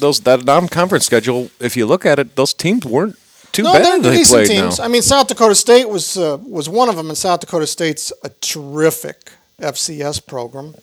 [0.00, 1.50] those that non-conference schedule.
[1.60, 3.16] If you look at it, those teams weren't
[3.52, 3.84] too no, bad.
[3.84, 4.78] They're they decent teams.
[4.78, 4.84] Now.
[4.84, 8.12] I mean, South Dakota State was uh, was one of them, and South Dakota State's
[8.24, 10.74] a terrific FCS program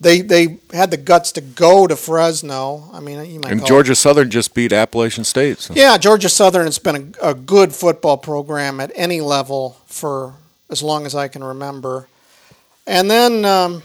[0.00, 2.88] they they had the guts to go to Fresno.
[2.92, 3.52] I mean, you might.
[3.52, 3.96] And Georgia it.
[3.96, 5.58] Southern just beat Appalachian State.
[5.58, 5.74] So.
[5.74, 10.34] Yeah, Georgia Southern has been a, a, good football program at any level for
[10.70, 12.08] as long as I can remember.
[12.86, 13.82] And then, um,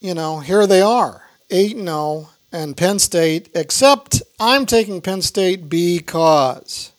[0.00, 3.48] you know, here they are, eight and zero, oh, and Penn State.
[3.54, 6.92] Except I'm taking Penn State because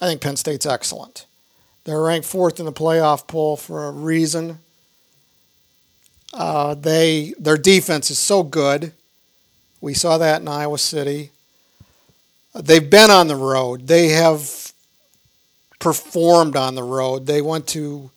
[0.00, 1.26] I think Penn State's excellent.
[1.84, 4.58] They're ranked fourth in the playoff poll for a reason.
[6.32, 8.92] Uh, they their defense is so good.
[9.80, 11.30] We saw that in Iowa City.
[12.54, 13.86] They've been on the road.
[13.86, 14.72] They have
[15.78, 17.26] performed on the road.
[17.26, 18.10] They went to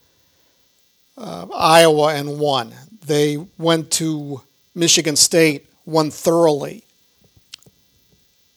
[1.18, 2.74] uh, Iowa and won.
[3.04, 4.40] They went to
[4.74, 6.84] Michigan State, won thoroughly.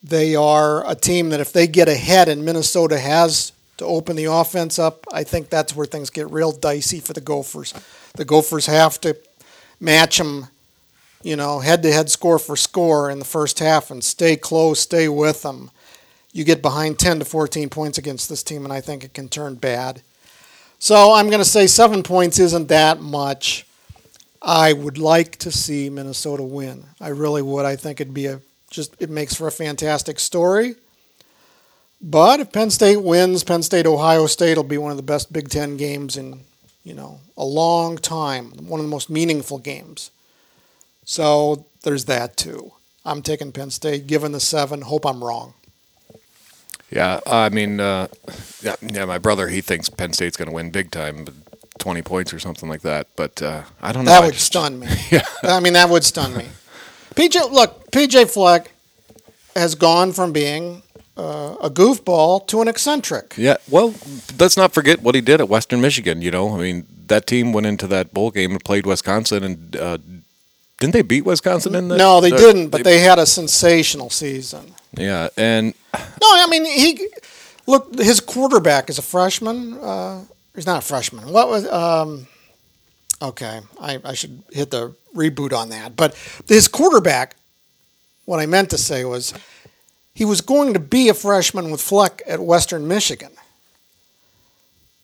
[0.03, 4.25] They are a team that if they get ahead and Minnesota has to open the
[4.25, 7.73] offense up, I think that's where things get real dicey for the Gophers.
[8.15, 9.15] The Gophers have to
[9.79, 10.47] match them,
[11.23, 14.81] you know, head to head score for score in the first half and stay close,
[14.81, 15.71] stay with them.
[16.33, 19.29] You get behind 10 to 14 points against this team, and I think it can
[19.29, 20.01] turn bad.
[20.79, 23.65] So I'm going to say seven points isn't that much.
[24.41, 26.85] I would like to see Minnesota win.
[26.99, 27.65] I really would.
[27.65, 30.75] I think it'd be a just it makes for a fantastic story.
[32.01, 35.31] But if Penn State wins, Penn State Ohio State will be one of the best
[35.31, 36.41] Big Ten games in
[36.83, 40.11] you know, a long time, one of the most meaningful games.
[41.05, 42.73] So there's that too.
[43.05, 44.81] I'm taking Penn State, given the seven.
[44.81, 45.53] Hope I'm wrong.
[46.91, 48.07] Yeah, I mean, uh,
[48.61, 49.05] yeah, yeah.
[49.05, 51.27] My brother, he thinks Penn State's going to win big time,
[51.81, 53.07] twenty points or something like that.
[53.15, 54.11] But uh, I don't know.
[54.11, 54.87] That would just, stun me.
[55.11, 55.25] yeah.
[55.43, 56.45] I mean, that would stun me.
[57.15, 58.71] PJ, look, PJ Fleck
[59.55, 60.81] has gone from being
[61.17, 63.33] uh, a goofball to an eccentric.
[63.37, 63.93] Yeah, well,
[64.39, 66.21] let's not forget what he did at Western Michigan.
[66.21, 69.75] You know, I mean, that team went into that bowl game and played Wisconsin, and
[69.75, 69.97] uh,
[70.79, 71.97] didn't they beat Wisconsin in the?
[71.97, 74.73] No, they didn't, but they, they, had a sensational season.
[74.97, 77.07] Yeah, and no, I mean he
[77.67, 79.77] look his quarterback is a freshman.
[79.79, 80.21] Uh,
[80.55, 81.31] he's not a freshman.
[81.31, 81.67] What was?
[81.67, 82.27] Um,
[83.21, 85.95] okay, I, I should hit the reboot on that.
[85.95, 86.15] But
[86.47, 87.35] his quarterback,
[88.25, 89.33] what I meant to say was
[90.13, 93.31] he was going to be a freshman with Fleck at Western Michigan.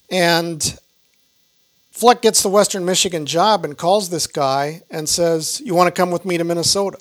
[0.10, 0.80] And
[1.92, 6.00] Fleck gets the Western Michigan job and calls this guy and says, You want to
[6.00, 7.00] come with me to Minnesota?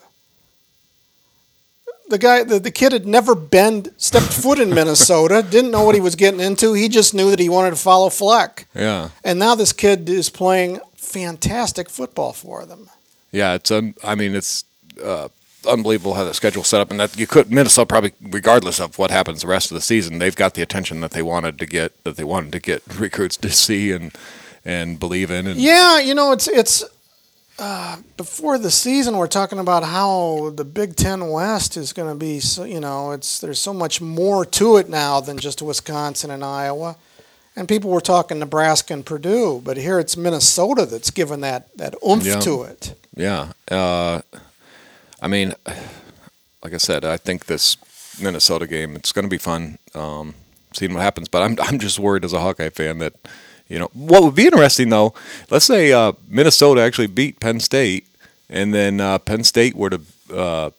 [2.08, 5.94] The guy, the, the kid had never been, stepped foot in Minnesota, didn't know what
[5.96, 6.72] he was getting into.
[6.72, 8.68] He just knew that he wanted to follow Fleck.
[8.74, 9.10] Yeah.
[9.24, 12.90] And now this kid is playing fantastic football for them.
[13.32, 14.64] Yeah, it's, um, I mean, it's,
[15.02, 15.28] uh,
[15.66, 19.10] unbelievable how the schedule set up, and that you could Minnesota probably, regardless of what
[19.10, 22.02] happens the rest of the season, they've got the attention that they wanted to get,
[22.04, 24.14] that they wanted to get recruits to see and
[24.64, 25.46] and believe in.
[25.46, 26.84] And yeah, you know, it's it's
[27.58, 32.14] uh, before the season, we're talking about how the Big Ten West is going to
[32.18, 32.40] be.
[32.40, 36.44] So, you know, it's there's so much more to it now than just Wisconsin and
[36.44, 36.96] Iowa.
[37.58, 41.94] And people were talking Nebraska and Purdue, but here it's Minnesota that's given that that
[42.06, 42.40] oomph Yeah.
[42.40, 42.94] to it.
[43.16, 43.52] Yeah.
[43.70, 44.20] Uh,
[45.22, 45.54] I mean,
[46.62, 47.78] like I said, I think this
[48.20, 49.78] Minnesota game it's going to be fun.
[49.94, 50.34] Um,
[50.74, 53.14] seeing what happens, but I'm I'm just worried as a Hawkeye fan that
[53.68, 55.14] you know what would be interesting though.
[55.50, 58.06] Let's say uh, Minnesota actually beat Penn State,
[58.48, 60.00] and then uh, Penn State were to
[60.34, 60.70] uh,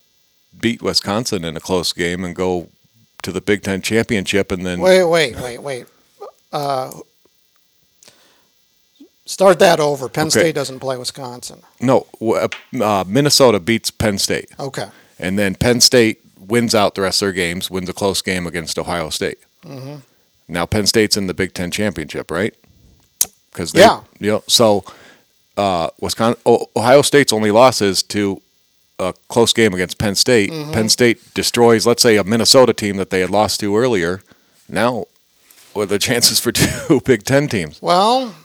[0.59, 2.69] beat Wisconsin in a close game and go
[3.23, 5.85] to the Big Ten championship, and then Wait, wait, wait, wait.
[6.51, 6.91] Uh,
[9.25, 10.07] start that over.
[10.09, 10.39] Penn Okay.
[10.39, 11.61] State doesn't play Wisconsin.
[11.81, 12.07] no,
[12.81, 14.49] uh, Minnesota beats Penn State.
[14.59, 14.87] Okay.
[15.19, 18.47] and then Penn State wins out the rest of their games, wins a close game
[18.47, 19.39] against Ohio State.
[19.65, 19.95] Mm-hmm.
[20.47, 22.53] Now Penn State's in the Big Ten championship, right?
[23.57, 24.01] Because Yeah.
[24.19, 24.83] you know, so
[25.57, 28.39] uh, Wisconsin, oh, Ohio State's only losses to
[28.99, 30.51] a close game against Penn State.
[30.51, 30.71] Mm-hmm.
[30.73, 34.21] Penn State destroys, let's say, a Minnesota team that they had lost to earlier.
[34.69, 35.05] Now,
[35.73, 37.81] what are the chances for two Big Ten teams?
[37.81, 38.35] Well,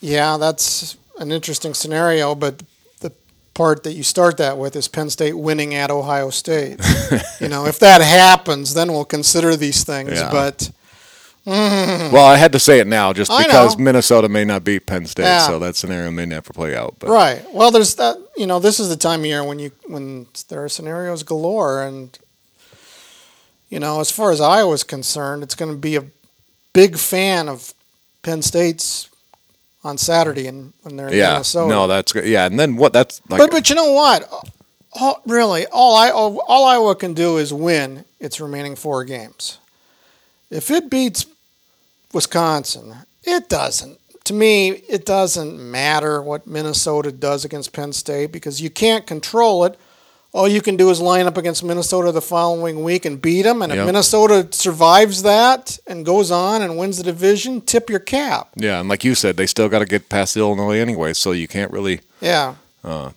[0.00, 2.62] yeah, that's an interesting scenario, but
[3.00, 3.12] the
[3.52, 6.80] part that you start that with is Penn State winning at Ohio State.
[7.40, 10.12] you know, if that happens, then we'll consider these things.
[10.12, 10.30] Yeah.
[10.30, 10.70] But
[11.46, 12.10] Mm.
[12.10, 13.84] Well, I had to say it now just I because know.
[13.84, 15.46] Minnesota may not beat Penn State, Yeah.
[15.46, 16.96] so that scenario may never play out.
[16.98, 18.16] But right, well, there's that.
[18.36, 21.82] You know, this is the time of year when you when there are scenarios galore,
[21.82, 22.18] and
[23.68, 26.04] you know, as far as Iowa's concerned, it's going to be a
[26.72, 27.74] big fan of
[28.22, 29.10] Penn State's
[29.82, 31.68] on Saturday, and when they're in yeah, Minnesota.
[31.68, 32.24] no, that's good.
[32.26, 32.94] Yeah, and then what?
[32.94, 34.26] That's like but but you know what?
[34.94, 39.58] All, really, all I all, all Iowa can do is win its remaining four games.
[40.50, 41.26] If it beats
[42.14, 43.98] Wisconsin, it doesn't.
[44.24, 49.64] To me, it doesn't matter what Minnesota does against Penn State because you can't control
[49.64, 49.78] it.
[50.32, 53.62] All you can do is line up against Minnesota the following week and beat them.
[53.62, 58.48] And if Minnesota survives that and goes on and wins the division, tip your cap.
[58.56, 61.46] Yeah, and like you said, they still got to get past Illinois anyway, so you
[61.46, 62.54] can't really, Yeah.
[62.82, 63.10] Uh,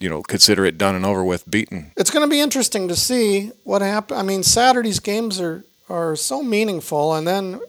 [0.00, 1.92] you know, consider it done and over with, beaten.
[1.96, 4.18] it's going to be interesting to see what happens.
[4.18, 7.60] I mean, Saturday's games are are so meaningful, and then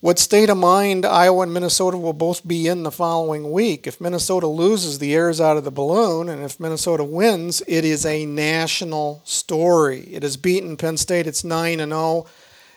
[0.00, 3.86] what state of mind Iowa and Minnesota will both be in the following week.
[3.86, 7.84] If Minnesota loses, the air is out of the balloon, and if Minnesota wins, it
[7.84, 10.00] is a national story.
[10.12, 11.26] It has beaten Penn State.
[11.26, 12.26] It's nine and zero,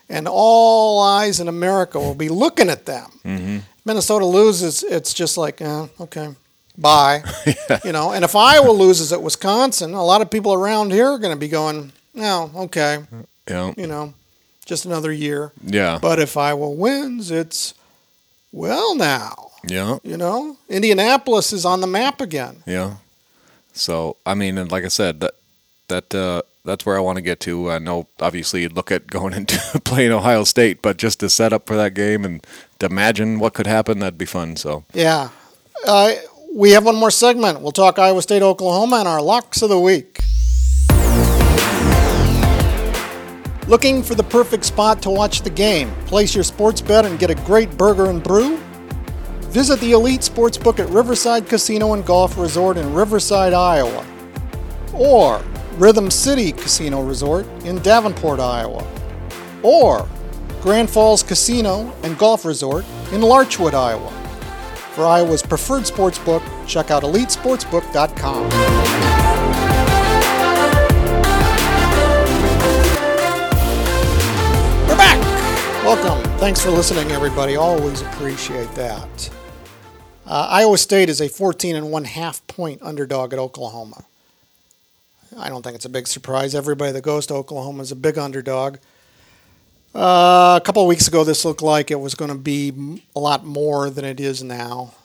[0.10, 3.10] and all eyes in America will be looking at them.
[3.24, 3.58] Mm-hmm.
[3.86, 6.36] Minnesota loses, it's just like, eh, okay,
[6.78, 7.24] bye.
[7.86, 11.18] You know, and if Iowa loses at Wisconsin, a lot of people around here are
[11.18, 13.00] going to be going, no, okay,
[13.48, 14.14] You know, you know,
[14.66, 15.52] just another year.
[15.66, 17.74] yeah, But if Iowa wins, it's,
[18.52, 22.64] well, now, yeah, you know, Indianapolis is on the map again.
[22.66, 22.96] yeah.
[23.74, 25.34] So I mean, and like I said, that
[25.88, 27.72] that uh, that's where I want to get to.
[27.72, 31.54] I know, obviously, you'd look at going into playing Ohio State, but just to set
[31.54, 32.46] up for that game and
[32.80, 34.56] to imagine what could happen, that'd be fun.
[34.58, 35.30] So Yeah.
[35.88, 36.14] Uh,
[36.54, 37.62] we have one more segment.
[37.62, 40.20] We'll talk Iowa State, Oklahoma, and our locks of the week.
[43.68, 47.30] Looking for the perfect spot to watch the game, place your sports bet, and get
[47.30, 48.58] a great burger and brew?
[49.54, 54.06] Visit the Elite Sportsbook at Riverside Casino and Golf Resort in Riverside, Iowa,
[54.94, 55.42] or
[55.78, 58.86] Rhythm City Casino Resort in Davenport, Iowa,
[59.62, 60.10] or
[60.62, 64.12] Grand Falls Casino and Golf Resort in Larchwood, Iowa.
[64.92, 69.43] For Iowa's preferred sportsbook, check out elitesportsbook.com.
[76.44, 77.56] Thanks for listening, everybody.
[77.56, 79.30] Always appreciate that.
[80.26, 84.04] Uh, Iowa State is a 14 and one half point underdog at Oklahoma.
[85.38, 86.54] I don't think it's a big surprise.
[86.54, 88.80] Everybody that goes to Oklahoma is a big underdog.
[89.96, 93.46] Uh, a couple weeks ago, this looked like it was going to be a lot
[93.46, 94.96] more than it is now.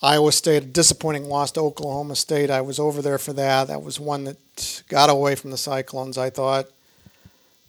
[0.00, 2.50] Iowa State, a disappointing loss to Oklahoma State.
[2.50, 3.66] I was over there for that.
[3.66, 6.66] That was one that got away from the Cyclones, I thought.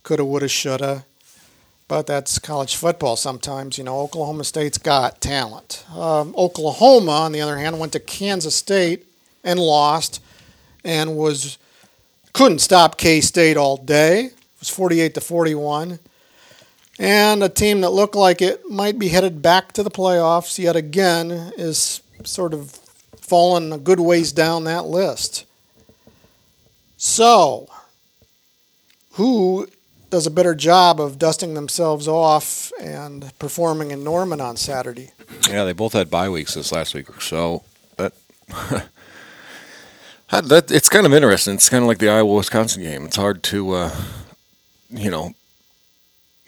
[0.04, 1.05] Coulda, woulda, shoulda.
[1.89, 3.77] But that's college football sometimes.
[3.77, 5.83] You know, Oklahoma State's got talent.
[5.93, 9.05] Um, Oklahoma, on the other hand, went to Kansas State
[9.43, 10.21] and lost
[10.85, 11.57] and was
[12.31, 14.25] couldn't stop K State all day.
[14.25, 15.99] It was 48 to 41
[16.99, 20.75] and a team that looked like it might be headed back to the playoffs yet
[20.75, 22.71] again is sort of
[23.21, 25.45] fallen a good ways down that list.
[26.97, 27.69] So,
[29.11, 29.69] who
[30.10, 35.12] does a better job of dusting themselves off and performing in Norman on Saturday?
[35.49, 37.64] yeah, they both had bye weeks this last week, or so
[37.97, 38.10] Uh,
[40.30, 41.55] That, it's kind of interesting.
[41.55, 43.05] It's kind of like the Iowa Wisconsin game.
[43.05, 43.95] It's hard to, uh,
[44.91, 45.34] you know,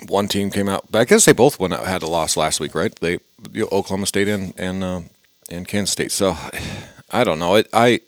[0.07, 0.86] one team came out.
[0.91, 2.93] But I guess they both went out, had a loss last week, right?
[2.95, 3.14] They
[3.51, 5.01] you know, Oklahoma State and and uh,
[5.49, 6.12] and Kansas State.
[6.12, 6.38] So
[7.12, 7.55] I don't know.
[7.55, 8.01] It, I,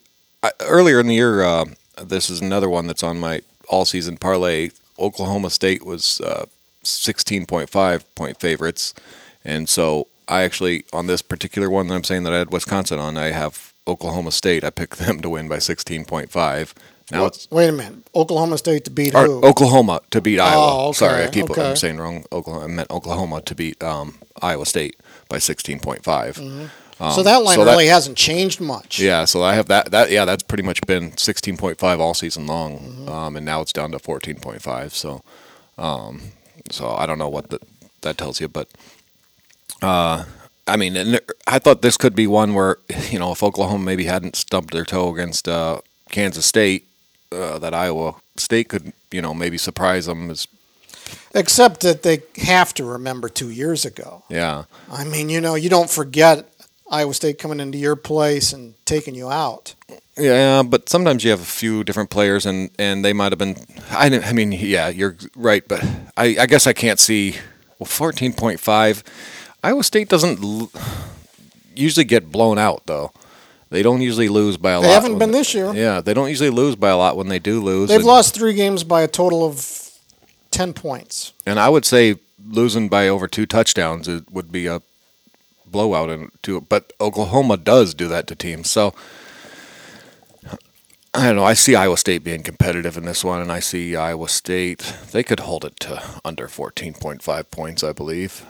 [0.43, 1.65] I earlier in the year, uh,
[2.03, 4.69] this is another one that's on my all season parlay.
[4.99, 6.45] Oklahoma State was uh,
[6.83, 8.93] sixteen point five point favorites,
[9.43, 12.99] and so I actually on this particular one that I'm saying that I had Wisconsin
[12.99, 14.63] on, I have Oklahoma State.
[14.63, 16.73] I picked them to win by sixteen point five.
[17.11, 18.07] Now it's Wait a minute.
[18.15, 19.43] Oklahoma State to beat who?
[19.43, 20.61] Oklahoma to beat Iowa.
[20.61, 21.69] Oh, okay, Sorry, I keep okay.
[21.71, 22.25] I'm saying wrong.
[22.31, 26.03] Oklahoma, I meant Oklahoma to beat um, Iowa State by sixteen point
[26.99, 27.15] Mm-hmm.
[27.15, 28.99] so that line so that- really hasn't changed much.
[28.99, 29.91] Yeah, so I have that.
[29.91, 33.09] That yeah, that's pretty much been sixteen point five all season long, Mm-hmm.
[33.09, 34.93] um, and now it's down to fourteen point five.
[34.93, 35.23] So,
[35.77, 36.21] um,
[36.71, 37.61] so I don't know what that
[38.01, 38.67] that tells you, but
[39.81, 40.25] uh,
[40.67, 42.77] I mean, and I thought this could be one where
[43.09, 45.79] you know if Oklahoma maybe hadn't stubbed their toe against uh,
[46.09, 46.87] Kansas State,
[47.31, 50.29] uh, that Iowa State could you know maybe surprise them.
[50.29, 50.47] As
[51.35, 54.23] Except that they have to remember two years ago.
[54.29, 56.47] yeah, I mean, you know, you don't forget
[56.93, 59.73] Iowa State coming into your place and taking you out.
[60.15, 63.57] Yeah, but sometimes you have a few different players, and, and they might have been.
[63.89, 65.83] I, didn't- I mean, yeah, you're right, but
[66.15, 67.37] I, I guess I can't see.
[67.79, 69.03] Well, fourteen point five.
[69.63, 70.71] Iowa State doesn't l-
[71.75, 73.11] usually get blown out, though.
[73.71, 74.83] They don't usually lose by a They lot.
[74.89, 75.73] They haven't been this year.
[75.73, 77.89] Yeah, they don't usually lose by a lot when they do lose.
[77.89, 79.89] They've and, lost three games by a total of
[80.51, 81.33] 10 points.
[81.47, 84.81] and I would say losing by over two touchdowns it would be a
[85.73, 86.09] blowout.
[86.09, 88.93] And to, but Oklahoma does do that to teams, so.
[91.15, 91.43] I don't know.
[91.43, 94.95] I see Iowa State being competitive in this one, and I see Iowa State.
[95.11, 98.43] They could hold it to under 14.5 points, I believe.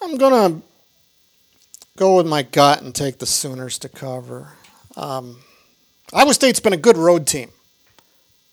[0.00, 0.62] I'm going to
[1.98, 4.54] go with my gut and take the Sooners to cover.
[4.96, 5.40] Um,
[6.14, 7.50] Iowa State's been a good road team.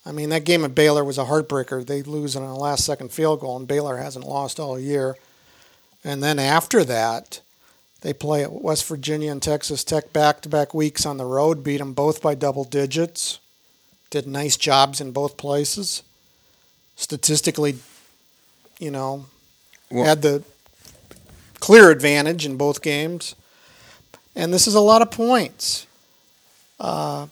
[0.06, 1.86] I mean, that game at Baylor was a heartbreaker.
[1.86, 5.16] They lose on a last second field goal, and Baylor hasn't lost all year.
[6.04, 7.42] And then after that,
[8.02, 11.64] they play at West Virginia and Texas Tech back to back weeks on the road,
[11.64, 13.40] beat them both by double digits.
[14.10, 16.04] Did nice jobs in both places.
[16.96, 17.78] Statistically,
[18.80, 19.26] you know,
[19.92, 20.44] Well- had the
[21.60, 23.36] clear advantage in both games.
[24.36, 25.86] And this is a lot of points.
[26.80, 27.28] Uh,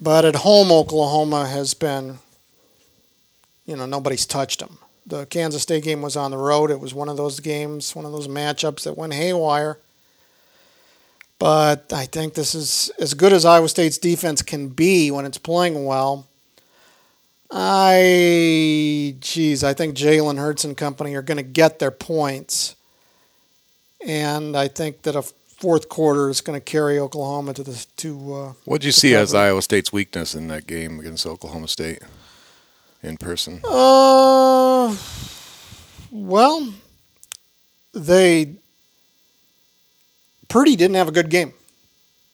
[0.00, 2.18] but at home, Oklahoma has been,
[3.66, 4.78] you know, nobody's touched them.
[5.06, 6.70] The Kansas State game was on the road.
[6.70, 9.78] It was one of those games, one of those matchups that went haywire.
[11.38, 15.36] But I think this is as good as Iowa State's defense can be when it's
[15.36, 16.26] playing well.
[17.50, 22.74] I, geez, I think Jalen Hurts and company are going to get their points.
[24.06, 28.34] And I think that a fourth quarter is going to carry Oklahoma to the to.
[28.34, 29.34] Uh, What did you see as.
[29.34, 32.00] Iowa State's weakness in that game against Oklahoma State
[33.04, 33.60] in person?
[33.64, 34.96] Uh,
[36.10, 36.74] well,
[37.92, 38.54] they
[40.48, 41.52] Purdy didn't have a good game.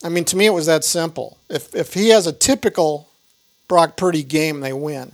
[0.02, 1.38] I mean, to me, it was that simple.
[1.48, 3.08] If if he has a typical
[3.68, 5.12] Brock Purdy game, they win.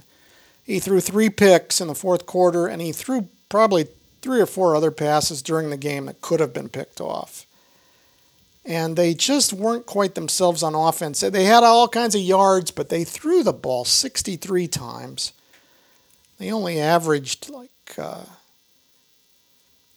[0.65, 3.87] He threw three picks in the fourth quarter, and he threw probably
[4.23, 7.47] three or four other passes during the game that could have been picked off.
[8.65, 11.21] And they just weren't quite themselves on offense.
[11.21, 15.33] They had all kinds of yards, but they threw the ball 63 times.
[16.39, 18.25] They only averaged like uh,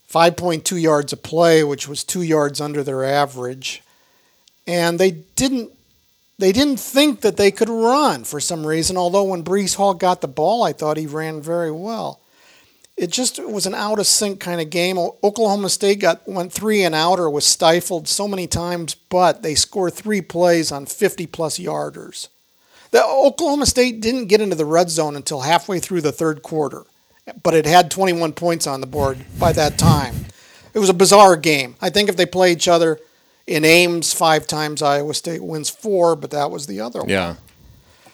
[0.09, 3.83] 5.2 yards a play, which was two yards under their average.
[4.65, 5.71] And they didn't
[6.37, 8.95] they didn't think that they could run for some reason.
[8.95, 12.21] Although when Breece Hall got the ball, I thought he ran very well.
[12.95, 14.97] It just was an out of sync kind of game.
[14.97, 19.55] Oklahoma State got went three and out or was stifled so many times, but they
[19.55, 22.29] scored three plays on 50 plus yarders.
[22.91, 26.83] The Oklahoma State didn't get into the red zone until halfway through the third quarter,
[27.43, 30.25] but it had 21 points on the board by that time.
[30.73, 31.75] It was a bizarre game.
[31.81, 32.99] I think if they play each other
[33.45, 37.09] in Ames five times, Iowa State wins four, but that was the other one.
[37.09, 37.35] Yeah.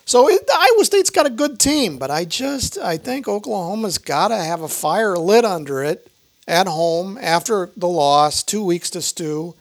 [0.05, 4.27] So it, Iowa State's got a good team, but I just I think Oklahoma's got
[4.27, 6.09] to have a fire lit under it
[6.47, 9.55] at home after the loss, two weeks to stew,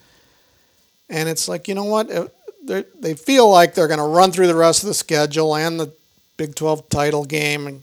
[1.08, 2.28] and it's like you know what Uh,
[2.64, 5.78] they they feel like they're going to run through the rest of the schedule and
[5.78, 5.92] the
[6.36, 7.82] Big 12 title game, and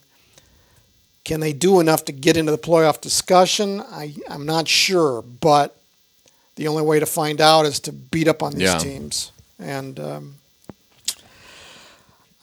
[1.24, 3.80] can they do enough to get into the playoff discussion?
[3.82, 5.78] I I'm not sure, but
[6.56, 8.78] the only way to find out is to beat up on these Yeah.
[8.80, 10.00] teams, and.
[10.00, 10.36] Um,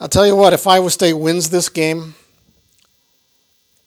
[0.00, 2.14] I'll tell you what, if Iowa State wins this game,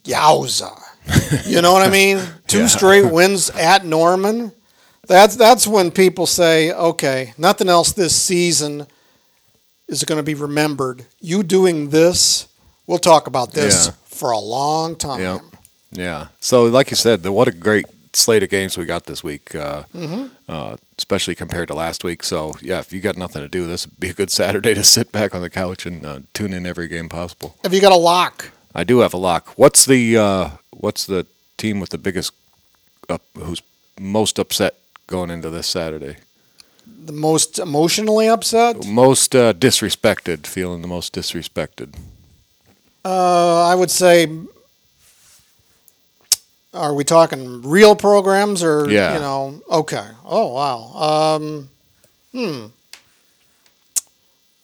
[0.04, 0.78] yowza.
[1.46, 2.22] You know what I mean?
[2.48, 2.68] Two Yeah.
[2.68, 4.52] straight wins at Norman.
[5.08, 8.88] That's that's when people say, okay, nothing else this season
[9.88, 11.06] is going to be remembered.
[11.20, 12.48] You doing this,
[12.88, 13.94] we'll talk about this Yeah.
[14.06, 15.20] for a long time.
[15.20, 15.40] Yeah,
[15.92, 16.28] yeah.
[16.40, 19.56] So, like you said, the, what a great slate of games we got this week,
[19.56, 20.28] uh, Mm-hmm.
[20.48, 22.24] uh, especially compared to last week.
[22.24, 24.84] So, yeah, if you got nothing to do, this would be a good Saturday to
[24.84, 27.56] sit back on the couch and uh, tune in every game possible.
[27.64, 28.52] Have you got a lock?
[28.76, 29.48] I do have a lock.
[29.58, 31.26] What's the uh, what's the
[31.58, 32.32] team with the biggest,
[33.36, 33.62] who's
[34.00, 34.76] most upset
[35.12, 36.16] going into this Saturday?
[37.06, 38.86] The most emotionally upset?
[38.88, 41.96] Most uh, disrespected, feeling the most disrespected.
[43.06, 44.28] Uh, I would say.
[46.74, 49.14] Are we talking real programs or Yeah.
[49.16, 49.62] you know?
[49.70, 50.08] Okay.
[50.26, 51.36] Oh wow.
[51.36, 51.70] Um,
[52.32, 52.66] hmm.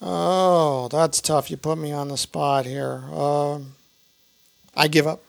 [0.02, 1.52] Oh, that's tough.
[1.52, 3.04] You put me on the spot here.
[3.12, 3.74] Um,
[4.76, 5.22] I give up.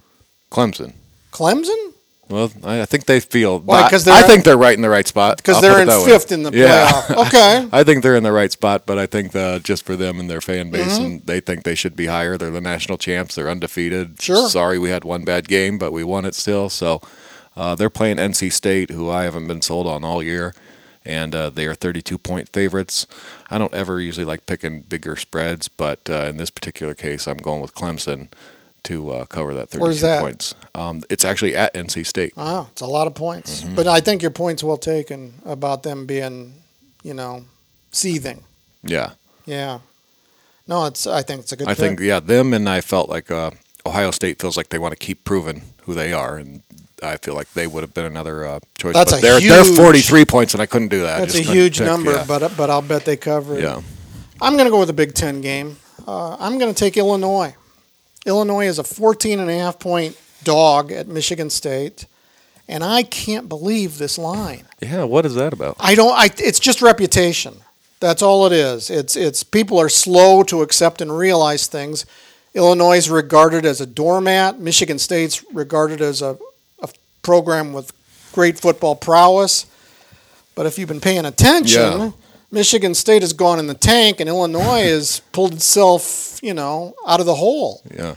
[0.52, 0.92] Clemson.
[1.32, 1.94] Clemson
[2.29, 3.59] Well, I, I think they feel.
[3.61, 5.39] Why, 'cause I think they're right in the right spot.
[5.39, 6.07] because I'll they're put it in that way.
[6.07, 6.91] fifth in the Yeah.
[6.91, 7.16] playoff.
[7.29, 7.68] Okay.
[7.72, 10.29] I think they're in the right spot, but I think uh, just for them and
[10.29, 11.05] their fan base, Mm-hmm.
[11.05, 12.37] and they think they should be higher.
[12.37, 13.35] They're the national champs.
[13.35, 14.20] They're undefeated.
[14.20, 14.49] Sure.
[14.49, 16.68] Sorry, we had one bad game, but we won it still.
[16.68, 17.01] So
[17.57, 20.55] uh, they're playing NC State, who I haven't been sold on all year,
[21.05, 23.07] and uh, they are 32 point favorites.
[23.51, 27.39] I don't ever usually like picking bigger spreads, but uh, in this particular case, I'm
[27.39, 28.29] going with Clemson
[28.85, 30.20] to uh, cover that 32 Where's that?
[30.20, 30.55] points.
[30.74, 32.37] Um, it's actually at NC State.
[32.37, 33.62] Wow, it's a lot of points.
[33.62, 33.74] Mm-hmm.
[33.74, 36.55] But I think your point's well taken about them being,
[37.03, 37.45] you know,
[37.91, 38.45] seething.
[38.83, 39.12] Yeah.
[39.47, 39.81] Yeah.
[40.66, 41.07] No, it's.
[41.07, 41.66] I think it's a good.
[41.66, 41.79] I pick.
[41.79, 43.53] think yeah, them and I felt like uh,
[43.87, 46.62] Ohio State feels like they want to keep proving who they are, and
[47.03, 48.93] I feel like they would have been another uh, choice.
[48.93, 51.20] That's but a they're they're 43 points, and I couldn't do that.
[51.20, 52.24] That's a huge pick, number, yeah.
[52.29, 53.62] but but I'll bet they cover it.
[53.62, 53.81] yeah,
[54.43, 55.79] I'm going to go with the Big Ten game.
[56.07, 57.55] Uh, I'm going to take Illinois.
[58.29, 62.07] Illinois is a 14 and a half point dog at Michigan State,
[62.68, 64.66] and I can't believe this line.
[64.81, 65.05] yeah.
[65.05, 65.76] What is that about?
[65.81, 66.12] I don't.
[66.12, 66.29] I.
[66.37, 67.57] It's just reputation.
[68.01, 68.91] That's all it is.
[68.91, 72.07] It's it's people are slow to accept and realize things.
[72.55, 74.59] Illinois is regarded as a doormat.
[74.61, 76.37] Michigan State's regarded as a,
[76.83, 76.89] a
[77.22, 77.93] program with
[78.33, 79.66] great football prowess.
[80.55, 82.11] But if you've been paying attention, Yeah.
[82.51, 87.20] Michigan State has gone in the tank, and Illinois has pulled itself, you know, out
[87.20, 87.82] of the hole.
[87.94, 88.14] Yeah,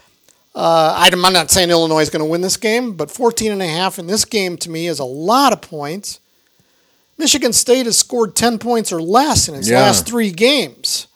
[0.56, 3.68] Uh, I'm not saying Illinois is going to win this game, but 14 and a
[3.68, 6.20] half in this game to me is a lot of points.
[7.18, 9.82] Michigan State has scored 10 points or less in its Yeah.
[9.82, 11.08] last three games.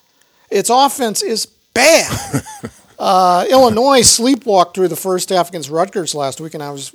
[0.51, 2.43] Its offense is bad.
[2.99, 6.93] uh, Illinois sleepwalked through the first half against Rutgers last week, and I was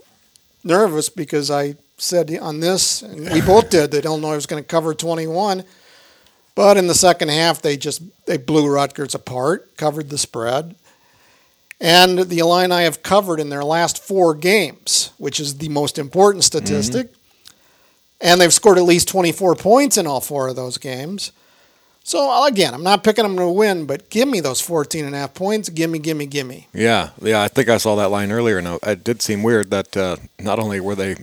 [0.65, 4.67] nervous because I said on this, and we both did, that Illinois was going to
[4.67, 5.65] cover 21.
[6.55, 10.75] But in the second half, they just they blew Rutgers apart, covered the spread.
[11.81, 16.45] And the Illini have covered in their last four games, which is the most important
[16.45, 17.15] statistic.
[18.21, 21.33] And they've scored at least 24 points in all four of those games.
[22.05, 25.19] So, again, I'm not picking them to win, but give me those 14 and a
[25.19, 25.69] half points.
[25.69, 26.67] Give me, give me, give me.
[26.75, 27.43] yeah, yeah.
[27.43, 30.59] I think I saw that line earlier, and it did seem weird that uh, not
[30.59, 31.17] only were they,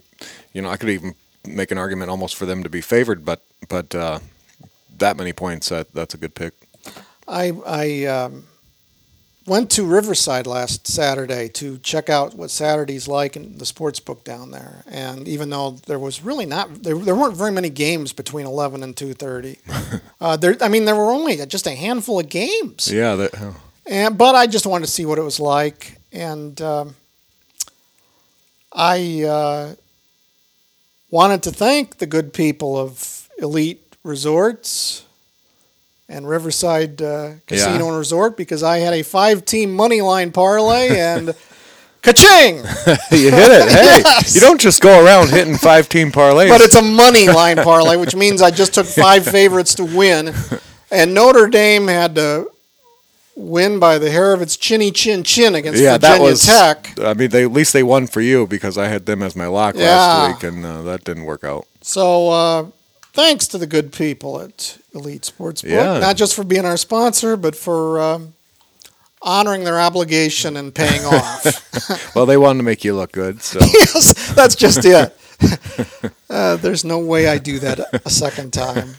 [0.54, 1.16] you know, I could even
[1.46, 4.20] make an argument almost for them to be favored, but but uh,
[4.98, 6.54] that many points, that, that's a good pick.
[7.28, 8.46] I, I um,
[9.46, 14.24] went to Riverside last Saturday to check out what Saturday's like in the sports book
[14.24, 14.84] down there.
[14.90, 18.84] And even though there was really not, there, there weren't very many games between 11
[18.84, 20.02] and 2.30.
[20.22, 22.92] uh, there, I mean, there were only just a handful of games.
[22.92, 25.98] Yeah, that, oh, And, but I just wanted to see what it was like.
[26.12, 26.96] And um,
[28.74, 29.76] I uh,
[31.10, 35.04] wanted to thank the good people of Elite Resorts
[36.10, 37.88] and Riverside uh, Casino Yeah.
[37.90, 41.36] and Resort because I had a five team money line parlay and
[42.02, 42.56] ka-ching!
[43.12, 43.70] you hit it.
[43.70, 44.34] Hey, Yes.
[44.34, 46.50] you don't just go around hitting five team parlays.
[46.50, 50.34] But it's a money line parlay, which means I just took five favorites to win.
[50.90, 52.50] And Notre Dame had to
[53.36, 56.46] win by the hair of its chinny chin chin against yeah, Virginia that was.
[56.46, 57.00] Tech.
[57.02, 59.48] I mean, they at least they won for you because I had them as my
[59.48, 59.90] lock Yeah.
[59.90, 61.68] last week, and uh, that didn't work out.
[61.82, 62.66] So uh,
[63.18, 65.98] thanks to the good people at Elite Sportsbook, Yeah.
[66.00, 68.34] not just for being our sponsor, but for um,
[69.24, 71.64] honoring their obligation and paying off.
[72.16, 75.16] Well, they wanted to make you look good, so yes, that's just it.
[76.30, 78.96] uh, there's no way I do that a second time.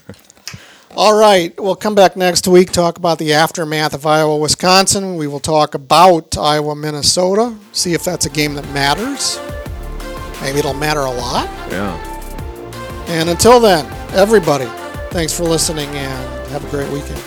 [0.95, 5.15] All right, we'll come back next week, talk about the aftermath of Iowa, Wisconsin.
[5.15, 9.39] We will talk about Iowa, Minnesota, see if that's a game that matters.
[10.41, 11.47] Maybe it'll matter a lot.
[11.71, 12.08] yeah.
[13.09, 14.67] And until then, everybody,
[15.09, 17.19] thanks for listening and have a great weekend.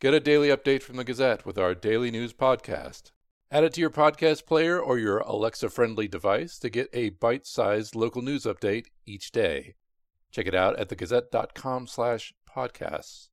[0.00, 3.12] Get a daily update from the Gazette with our daily news podcast.
[3.50, 7.46] Add it to your podcast player or your Alexa friendly device to get a bite
[7.46, 9.76] sized local news update each day.
[10.32, 13.28] Check it out at thegazette.com slash podcasts.